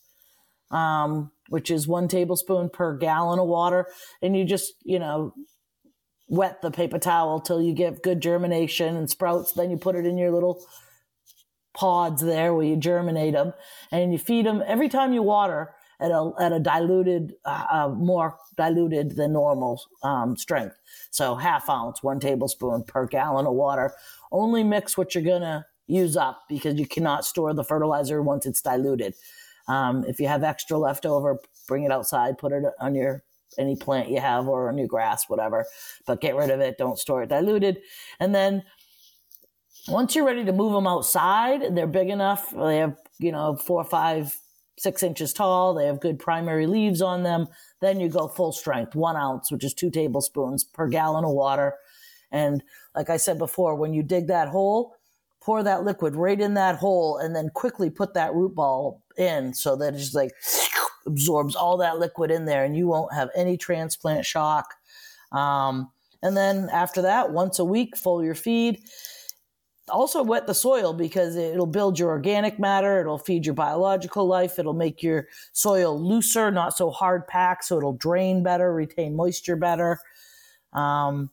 [0.72, 3.88] um, which is one tablespoon per gallon of water.
[4.22, 5.34] And you just, you know,
[6.28, 9.54] wet the paper towel till you get good germination and sprouts.
[9.54, 10.64] Then you put it in your little
[11.74, 13.54] pods there where you germinate them
[13.92, 17.90] and you feed them every time you water at a, at a diluted, uh, uh,
[17.90, 20.76] more diluted than normal um, strength.
[21.12, 23.92] So half ounce, one tablespoon per gallon of water.
[24.32, 28.46] Only mix what you're going to use up because you cannot store the fertilizer once
[28.46, 29.16] it's diluted.
[29.70, 33.24] Um, if you have extra left over, bring it outside, put it on your
[33.58, 35.66] any plant you have or on your grass, whatever.
[36.06, 36.78] But get rid of it.
[36.78, 37.80] Don't store it diluted.
[38.20, 38.64] And then
[39.88, 42.52] once you're ready to move them outside, they're big enough.
[42.52, 44.36] They have, you know, four, five,
[44.78, 45.74] six inches tall.
[45.74, 47.48] They have good primary leaves on them.
[47.82, 51.76] Then you go full strength, one ounce, which is two tablespoons per gallon of water.
[52.32, 52.64] And
[52.96, 54.96] like I said before, when you dig that hole,
[55.42, 59.54] pour that liquid right in that hole and then quickly put that root ball in
[59.54, 60.32] so that it's just like
[61.06, 64.76] absorbs all that liquid in there and you won't have any transplant shock.
[65.32, 65.92] Um,
[66.22, 68.82] and then after that, once a week, foliar feed.
[69.90, 74.60] Also wet the soil because it'll build your organic matter it'll feed your biological life
[74.60, 79.56] it'll make your soil looser not so hard packed so it'll drain better retain moisture
[79.56, 79.98] better.
[80.74, 81.32] Um,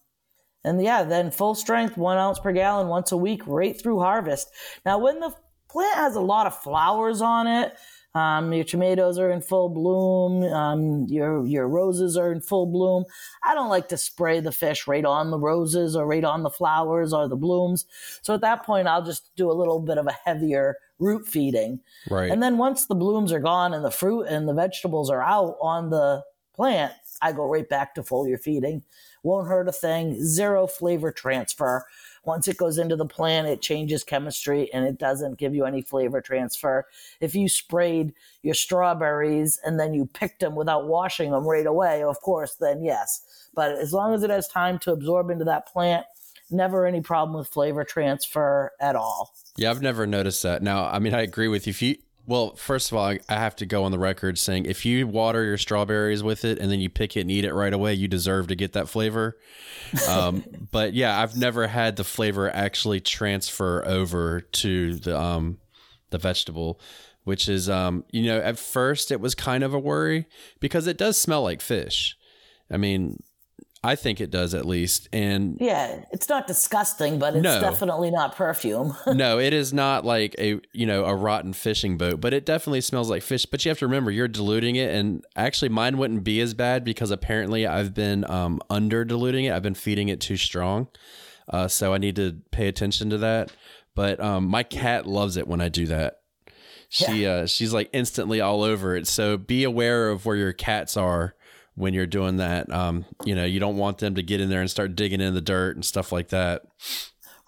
[0.64, 4.48] and yeah then full strength one ounce per gallon once a week right through harvest.
[4.86, 5.34] Now when the
[5.76, 7.76] plant has a lot of flowers on it
[8.16, 10.42] um, your tomatoes are in full bloom.
[10.44, 13.04] Um, your your roses are in full bloom.
[13.44, 16.48] I don't like to spray the fish right on the roses or right on the
[16.48, 17.84] flowers or the blooms.
[18.22, 21.80] So at that point, I'll just do a little bit of a heavier root feeding.
[22.08, 22.30] Right.
[22.30, 25.58] And then once the blooms are gone and the fruit and the vegetables are out
[25.60, 26.24] on the
[26.54, 28.82] plant, I go right back to foliar feeding.
[29.24, 30.24] Won't hurt a thing.
[30.24, 31.84] Zero flavor transfer.
[32.26, 35.80] Once it goes into the plant, it changes chemistry and it doesn't give you any
[35.80, 36.84] flavor transfer.
[37.20, 38.12] If you sprayed
[38.42, 42.82] your strawberries and then you picked them without washing them right away, of course, then
[42.82, 43.48] yes.
[43.54, 46.04] But as long as it has time to absorb into that plant,
[46.50, 49.34] never any problem with flavor transfer at all.
[49.56, 50.62] Yeah, I've never noticed that.
[50.62, 51.70] Now, I mean, I agree with you.
[51.70, 51.96] If you,
[52.26, 55.44] well, first of all, I have to go on the record saying if you water
[55.44, 58.08] your strawberries with it and then you pick it and eat it right away, you
[58.08, 59.38] deserve to get that flavor.
[60.08, 65.58] Um, but yeah, I've never had the flavor actually transfer over to the um,
[66.10, 66.80] the vegetable,
[67.22, 70.26] which is um, you know, at first it was kind of a worry
[70.58, 72.16] because it does smell like fish.
[72.68, 73.22] I mean,
[73.86, 75.08] I think it does at least.
[75.12, 77.60] And Yeah, it's not disgusting, but it's No.
[77.60, 78.96] definitely not perfume.
[79.06, 82.80] no, it is not like a you know a rotten fishing boat, but it definitely
[82.80, 83.46] smells like fish.
[83.46, 86.82] But you have to remember you're diluting it, and actually mine wouldn't be as bad
[86.82, 89.52] because apparently I've been um, under diluting it.
[89.52, 90.88] I've been feeding it too strong,
[91.48, 93.52] uh, so I need to pay attention to that.
[93.94, 96.22] But um, my cat loves it when I do that.
[96.88, 99.06] She uh, she's like instantly all over it.
[99.06, 101.35] So be aware of where your cats are
[101.76, 102.70] when you're doing that.
[102.72, 105.34] Um, you know, you don't want them to get in there and start digging in
[105.34, 106.62] the dirt and stuff like that.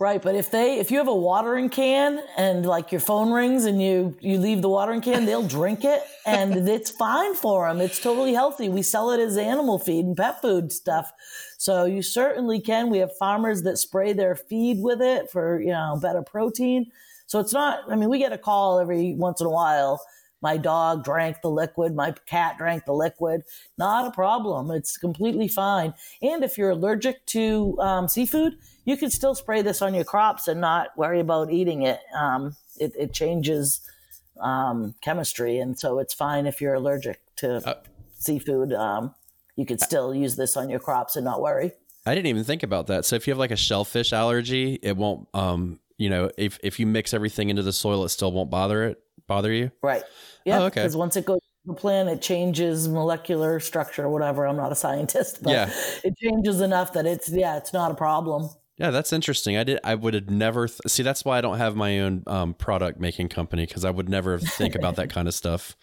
[0.00, 3.64] Right, but if they if you have a watering can and like your phone rings
[3.64, 7.80] and you you leave the watering can, they'll drink it and it's fine for them.
[7.80, 8.68] It's totally healthy.
[8.68, 11.10] We sell it as animal feed and pet food stuff.
[11.56, 12.90] So you certainly can.
[12.90, 16.92] We have farmers that spray their feed with it for, you know, better protein.
[17.26, 20.00] So it's not I mean, we get a call every once in a while.
[20.40, 23.42] My dog drank the liquid, my cat drank the liquid.
[23.76, 24.70] Not a problem.
[24.70, 25.94] It's completely fine.
[26.22, 30.46] And if you're allergic to um, seafood, you can still spray this on your crops
[30.48, 32.00] and not worry about eating it.
[32.14, 33.80] Um, it, it changes
[34.40, 37.78] um, chemistry, and so it's fine if you're allergic to
[38.18, 38.72] seafood.
[38.72, 39.14] Um,
[39.56, 41.72] you could still use this on your crops and not worry.
[42.06, 43.04] I didn't even think about that.
[43.04, 46.78] So if you have like a shellfish allergy, it won't um you know, if if
[46.78, 49.70] you mix everything into the soil it still won't bother it bother you.
[49.82, 50.02] Right.
[50.44, 50.58] Yeah.
[50.60, 50.80] Oh, okay.
[50.80, 54.46] Because once it goes to the plant, it changes molecular structure or whatever.
[54.46, 55.70] I'm not a scientist, but Yeah.
[56.02, 58.50] it changes enough that it's yeah, it's not a problem.
[58.78, 59.56] Yeah, that's interesting.
[59.56, 62.24] I did I would have never th- See, that's why I don't have my own
[62.26, 65.76] um product making company cuz I would never think about that kind of stuff.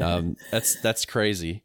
[0.00, 1.64] Um that's that's crazy.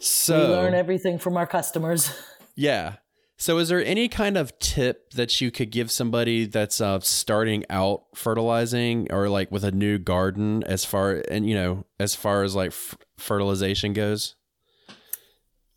[0.00, 2.10] So we learn everything from our customers.
[2.54, 2.94] Yeah.
[3.38, 7.64] So, is there any kind of tip that you could give somebody that's uh, starting
[7.68, 12.44] out fertilizing or like with a new garden, as far and you know, as far
[12.44, 14.35] as like f- fertilization goes?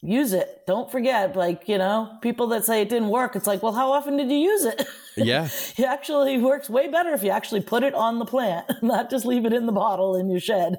[0.02, 0.64] Use it.
[0.66, 3.91] Don't forget, like, you know, people that say it didn't work, it's like, well, how
[3.91, 4.86] often did you use it?
[5.18, 9.10] Yeah, it actually works way better if you actually put it on the plant, not
[9.10, 10.78] just leave it in the bottle in your shed.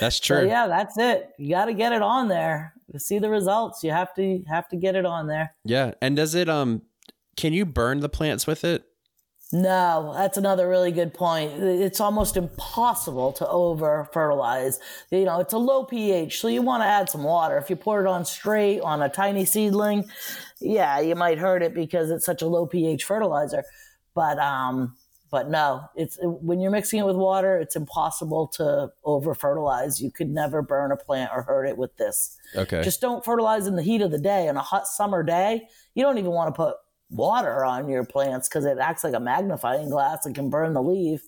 [0.00, 0.46] that's So true.
[0.48, 1.28] yeah, that's it.
[1.38, 3.84] You got to get it on there to see the results.
[3.84, 5.54] You have to have to get it on there.
[5.66, 6.80] Yeah, and does it um?
[7.36, 8.84] Can you burn the plants with it?
[9.54, 11.62] No, that's another really good point.
[11.62, 14.80] It's almost impossible to over fertilize.
[15.12, 17.56] You know, it's a low pH, so you want to add some water.
[17.56, 20.10] If you pour it on straight on a tiny seedling,
[20.60, 23.62] yeah, you might hurt it because it's such a low pH fertilizer.
[24.12, 24.96] But um,
[25.30, 30.00] but no, it's when you're mixing it with water, it's impossible to over fertilize.
[30.00, 32.36] You could never burn a plant or hurt it with this.
[32.56, 32.82] Okay.
[32.82, 34.48] Just don't fertilize in the heat of the day.
[34.48, 36.74] On a hot summer day, you don't even want to put
[37.10, 40.82] water on your plants because it acts like a magnifying glass and can burn the
[40.82, 41.22] leaf.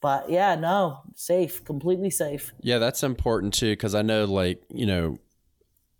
[0.00, 2.52] But yeah, no, safe, completely safe.
[2.60, 5.18] Yeah, that's important too because I know, like, you know,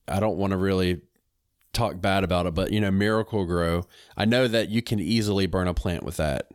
[0.08, 1.02] I don't want to really
[1.72, 3.84] talk bad about it, but you know, Miracle-Gro,
[4.16, 6.48] I know that you can easily burn a plant with that.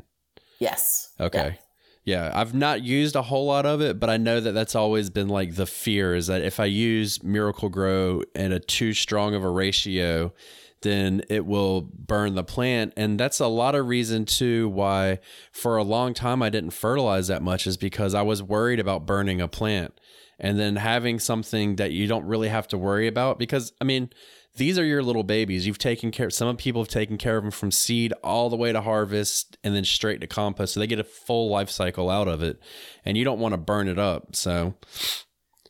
[0.59, 1.13] Yes.
[1.19, 1.59] Okay.
[2.03, 2.31] Yeah.
[2.33, 5.29] I've not used a whole lot of it, but I know that that's always been
[5.29, 9.49] like the fear is that if I use Miracle-Gro in a too strong of a
[9.49, 10.33] ratio,
[10.81, 12.93] then it will burn the plant.
[12.95, 15.19] And that's a lot of reason too why
[15.51, 19.05] for a long time I didn't fertilize that much is because I was worried about
[19.05, 19.99] burning a plant.
[20.39, 24.11] And then having something that you don't really have to worry about because I mean,
[24.55, 25.65] these are your little babies.
[25.67, 26.29] You've taken care.
[26.31, 29.75] Some people have taken care of them from seed all the way to harvest, and
[29.75, 30.73] then straight to compost.
[30.73, 32.59] So they get a full life cycle out of it,
[33.05, 34.35] and you don't want to burn it up.
[34.35, 34.73] So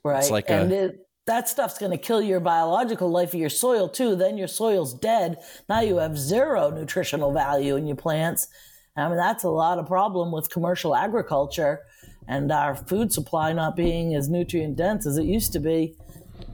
[0.05, 0.19] Right.
[0.19, 3.49] it's like and a- it, that stuff's going to kill your biological life of your
[3.49, 4.15] soil too.
[4.15, 5.38] Then your soil's dead.
[5.69, 8.47] Now you have zero nutritional value in your plants.
[8.95, 11.82] I mean, that's a lot of problem with commercial agriculture
[12.28, 15.95] and our food supply not being as nutrient dense as it used to be,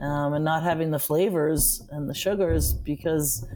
[0.00, 3.46] um, and not having the flavors and the sugars because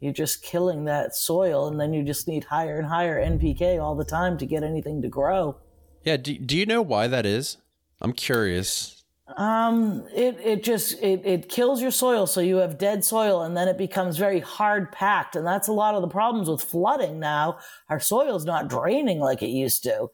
[0.00, 3.96] you're just killing that soil, and then you just need higher and higher NPK all
[3.96, 5.56] the time to get anything to grow.
[6.04, 7.56] yeah, do, do you know why that is?
[8.00, 8.97] I'm curious.
[9.36, 13.56] Um, it it just it it kills your soil, so you have dead soil, and
[13.56, 17.20] then it becomes very hard packed, and that's a lot of the problems with flooding
[17.20, 17.58] now.
[17.90, 20.08] Our soil's not draining like it used to,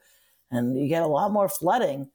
[0.51, 2.11] and you get a lot more flooding.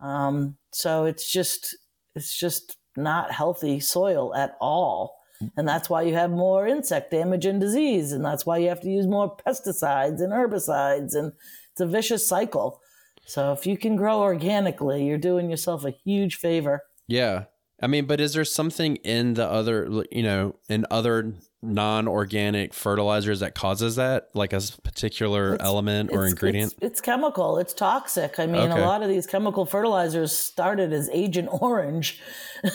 [0.00, 1.76] Um, so it's just
[2.14, 5.16] it's just not healthy soil at all,
[5.56, 8.82] and that's why you have more insect damage and disease, and that's why you have
[8.82, 11.32] to use more pesticides and herbicides, and
[11.72, 12.82] it's a vicious cycle.
[13.26, 16.82] So if you can grow organically, you're doing yourself a huge favor.
[17.08, 17.44] Yeah,
[17.82, 23.40] I mean, but is there something in the other, you know, in other non-organic fertilizers
[23.40, 26.72] that causes that, like a particular element or ingredient?
[26.74, 27.58] It's, it's chemical.
[27.58, 28.38] It's toxic.
[28.38, 28.80] I mean, Okay.
[28.82, 32.20] a lot of these chemical fertilizers started as Agent Orange.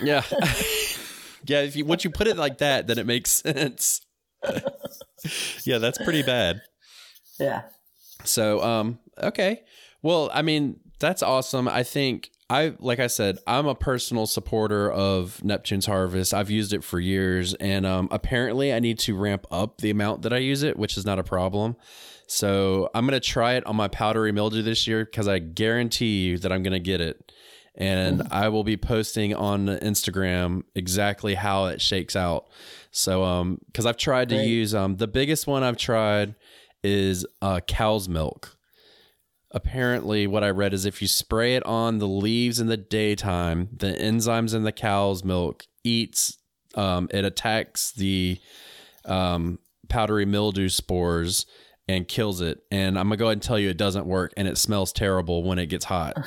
[0.00, 0.22] Yeah.
[1.46, 4.00] yeah, if you once you put it like that, then it makes sense.
[5.62, 6.62] yeah, that's pretty bad.
[7.38, 7.62] Yeah.
[8.24, 9.62] So, um, okay.
[10.02, 11.68] Well, I mean, that's awesome.
[11.68, 16.34] I think I, like I said, I'm a personal supporter of Neptune's Harvest.
[16.34, 20.22] I've used it for years, and um, apparently, I need to ramp up the amount
[20.22, 21.76] that I use it, which is not a problem.
[22.26, 26.38] So, I'm gonna try it on my powdery mildew this year because I guarantee you
[26.38, 27.32] that I'm gonna get it,
[27.74, 32.46] and I will be posting on Instagram exactly how it shakes out.
[32.90, 34.46] So, um, because I've tried to Great.
[34.46, 36.34] use um, the biggest one I've tried
[36.84, 38.56] is uh, cow's milk
[39.54, 43.68] apparently what I read is if you spray it on the leaves in the daytime,
[43.72, 46.38] the enzymes in the cow's milk eats
[46.74, 48.40] um, it attacks the
[49.04, 49.58] um,
[49.88, 51.46] powdery mildew spores
[51.86, 52.62] and kills it.
[52.70, 55.42] And I'm gonna go ahead and tell you it doesn't work and it smells terrible
[55.44, 56.16] when it gets hot.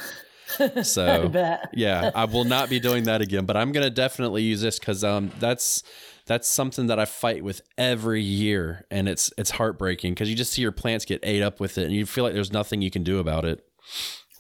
[0.83, 4.61] So I yeah, I will not be doing that again, but I'm gonna definitely use
[4.61, 5.83] this because um that's
[6.27, 10.53] that's something that I fight with every year, and it's it's heartbreaking because you just
[10.53, 12.91] see your plants get ate up with it, and you feel like there's nothing you
[12.91, 13.65] can do about it.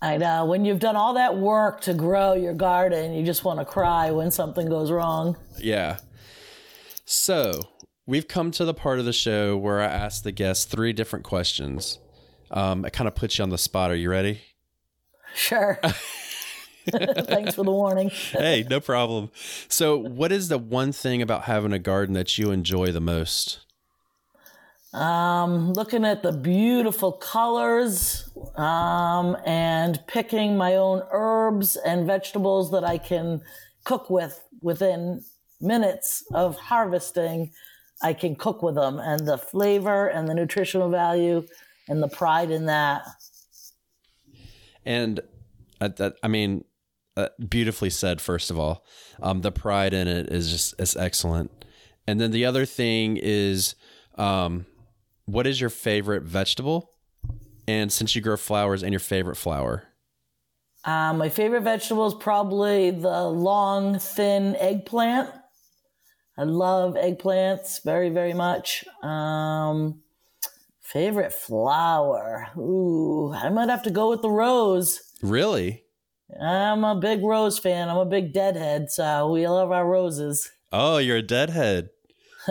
[0.01, 0.45] I know.
[0.45, 4.11] When you've done all that work to grow your garden, you just want to cry
[4.11, 5.37] when something goes wrong.
[5.57, 5.97] Yeah.
[7.05, 7.69] So
[8.05, 11.25] we've come to the part of the show where I ask the guests three different
[11.25, 11.99] questions.
[12.51, 13.89] Um, it kind of puts you on the spot.
[13.89, 14.41] Are you ready?
[15.33, 15.79] Sure.
[17.25, 18.09] Thanks for the warning.
[18.31, 19.29] hey, no problem.
[19.67, 23.59] So, what is the one thing about having a garden that you enjoy the most?
[24.93, 32.83] Um, looking at the beautiful colors um, and picking my own herbs and vegetables that
[32.83, 33.41] I can
[33.83, 35.23] cook with within
[35.59, 37.51] minutes of harvesting.
[38.01, 41.45] I can cook with them, and the flavor and the nutritional value
[41.87, 43.03] and the pride in that.
[44.85, 45.19] And
[45.81, 46.63] uh, that, I mean,
[47.17, 48.21] uh, beautifully said.
[48.21, 48.85] First of all,
[49.21, 51.51] um, the pride in it is just is excellent.
[52.07, 53.75] And then the other thing is,
[54.15, 54.65] um,
[55.25, 56.91] what is your favorite vegetable?
[57.67, 59.83] And since you grow flowers, and your favorite flower?
[60.85, 65.29] Um, my favorite vegetable is probably the long, thin eggplant.
[66.37, 68.85] I love eggplants very, very much.
[69.03, 70.01] Um,
[70.81, 72.47] favorite flower?
[72.55, 75.01] Ooh, I might have to go with the rose.
[75.21, 75.83] Really?
[76.41, 77.89] I'm a big rose fan.
[77.89, 80.51] I'm a big deadhead, so we love our roses.
[80.71, 81.89] Oh, you're a deadhead.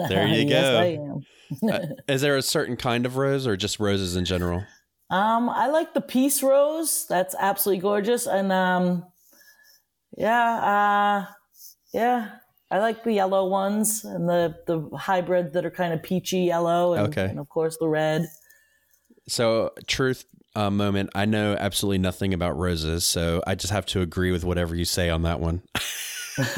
[0.09, 0.79] There you yes, go.
[0.79, 1.27] I am.
[1.70, 4.64] Uh, is there a certain kind of rose, or just roses in general?
[5.11, 7.07] Um, I like the peace rose.
[7.09, 8.27] That's absolutely gorgeous.
[8.27, 9.05] And um,
[10.16, 11.33] yeah, uh,
[11.93, 12.31] yeah,
[12.70, 16.95] I like the yellow ones and the the hybrid that are kind of peachy yellow,
[16.95, 17.27] and, Okay.
[17.27, 18.27] and of course the red.
[19.29, 20.24] So, truth
[20.57, 21.11] uh, moment.
[21.15, 24.85] I know absolutely nothing about roses, so I just have to agree with whatever you
[24.85, 25.63] say on that one.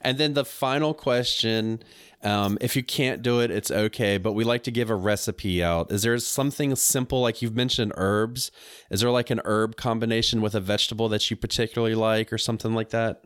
[0.00, 1.82] and then the final question
[2.24, 5.62] um, if you can't do it, it's okay, but we like to give a recipe
[5.62, 5.92] out.
[5.92, 8.50] Is there something simple, like you've mentioned herbs?
[8.90, 12.72] Is there like an herb combination with a vegetable that you particularly like or something
[12.72, 13.20] like that?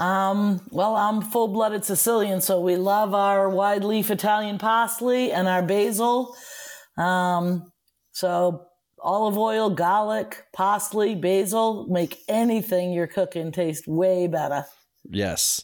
[0.00, 5.46] Um, well, I'm full blooded Sicilian, so we love our wide leaf Italian parsley and
[5.46, 6.36] our basil.
[6.98, 7.70] Um,
[8.16, 14.64] so olive oil, garlic, parsley, basil make anything you're cooking taste way better.
[15.10, 15.62] Yes.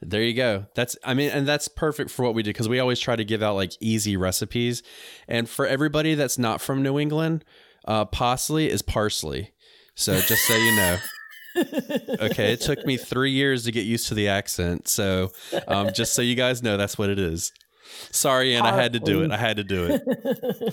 [0.00, 0.64] There you go.
[0.74, 3.24] That's I mean, and that's perfect for what we do because we always try to
[3.24, 4.82] give out like easy recipes.
[5.28, 7.44] And for everybody that's not from New England,
[7.84, 9.52] uh, parsley is parsley.
[9.94, 10.96] So just so you know.
[12.22, 14.88] okay, it took me three years to get used to the accent.
[14.88, 15.32] So
[15.68, 17.52] um, just so you guys know, that's what it is.
[18.10, 19.30] Sorry, and I had to do it.
[19.30, 20.02] I had to do it.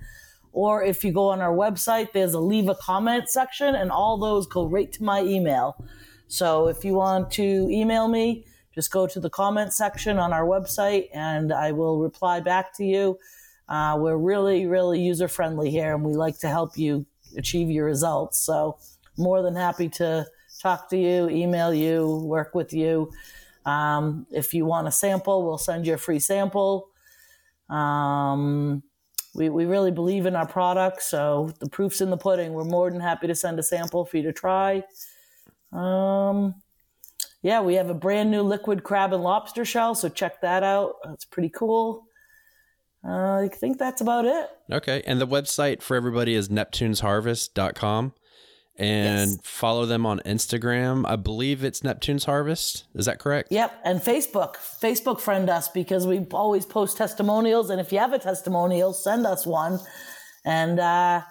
[0.53, 4.19] Or if you go on our website, there's a leave a comment section, and all
[4.19, 5.83] those go right to my email.
[6.29, 8.45] So if you want to email me,
[8.75, 12.85] just go to the comment section on our website, and I will reply back to
[12.85, 13.19] you.
[13.69, 17.85] Uh, we're really, really user friendly here, and we like to help you achieve your
[17.85, 18.39] results.
[18.39, 18.79] So,
[19.17, 20.27] more than happy to
[20.61, 23.11] talk to you, email you, work with you.
[23.67, 26.89] Um, if you want a sample, we'll send you a free sample.
[27.69, 28.83] Um,
[29.35, 32.53] we, we really believe in our product, so the proof's in the pudding.
[32.53, 34.83] We're more than happy to send a sample for you to try.
[35.73, 36.55] Um,
[37.43, 40.97] yeah, we have a brand new liquid crab and lobster shell, so check that out.
[41.05, 42.09] That's pretty cool.
[43.05, 44.51] Uh, I think that's about it.
[44.73, 45.03] Okay.
[45.07, 48.13] And the website for everybody is neptunesharvest.com.
[48.79, 49.39] And Yes.
[49.43, 51.05] follow them on Instagram.
[51.09, 52.85] I believe it's Neptune's Harvest.
[52.95, 53.51] Is that correct?
[53.51, 54.55] Yep, and Facebook.
[54.57, 57.71] Facebook friend us because we always post testimonials.
[57.71, 59.81] And if you have a testimonial, send us one.
[60.45, 61.23] And, uh,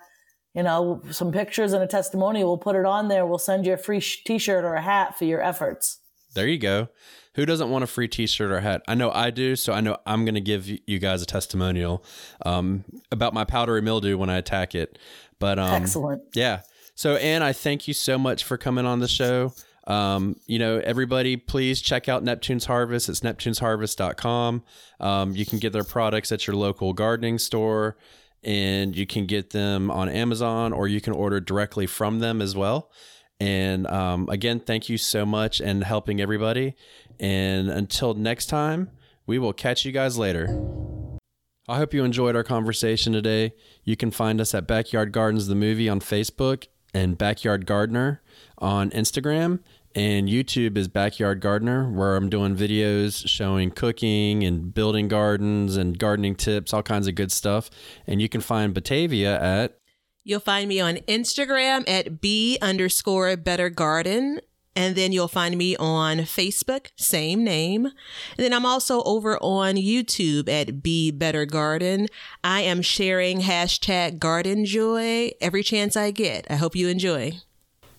[0.54, 2.50] you know, some pictures and a testimonial.
[2.50, 3.26] We'll put it on there.
[3.26, 6.00] We'll send you a free sh- t shirt or a hat for your efforts.
[6.34, 6.90] There you go.
[7.36, 8.82] Who doesn't want a free T-shirt or hat?
[8.88, 12.04] I know I do, so I know I'm going to give you guys a testimonial
[12.44, 14.98] um, about my powdery mildew when I attack it.
[15.40, 16.24] But um, Excellent.
[16.34, 16.62] yeah.
[16.98, 19.54] So Anne, I thank you so much for coming on the show.
[19.86, 23.08] Um, you know, everybody, please check out Neptune's Harvest.
[23.08, 24.64] It's neptunesharvest.com.
[25.00, 27.98] Um, you can get their products at your local gardening store,
[28.44, 32.56] and you can get them on Amazon, or you can order directly from them as
[32.56, 32.90] well.
[33.40, 36.74] And um, again, thank you so much and helping everybody.
[37.20, 38.90] And until next time,
[39.28, 40.48] we will catch you guys later.
[41.70, 43.54] I hope you enjoyed our conversation today.
[43.84, 48.22] You can find us at Backyard Gardens the Movie on Facebook and Backyard Gardener
[48.58, 49.60] on Instagram.
[49.96, 55.98] And YouTube is Backyard Gardener, where I'm doing videos showing cooking and building gardens and
[55.98, 57.72] gardening tips, all kinds of good stuff.
[58.06, 59.80] And you can find Batavia at
[60.24, 64.42] You'll find me on Instagram at B underscore better garden.
[64.78, 67.88] And then you'll find me on Facebook, same name.
[67.88, 67.94] And
[68.38, 72.06] then I'm also over on YouTube at Be Better Garden.
[72.44, 76.46] I am sharing hashtag garden joy every chance I get.
[76.52, 77.40] I hope you enjoy.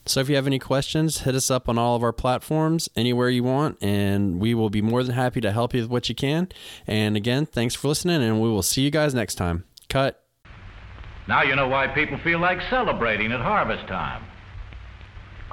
[0.06, 3.28] So if you have any questions, hit us up on all of our platforms, anywhere
[3.28, 6.14] you want, and we will be more than happy to help you with what you
[6.14, 6.48] can.
[6.86, 9.64] And again, thanks for listening, and we will see you guys next time.
[9.88, 10.24] Cut.
[11.26, 14.22] Now you know why people feel like celebrating at harvest time.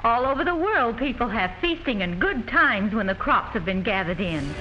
[0.04, 3.82] All over the world, people have feasting and good times when the crops have been
[3.82, 4.54] gathered in.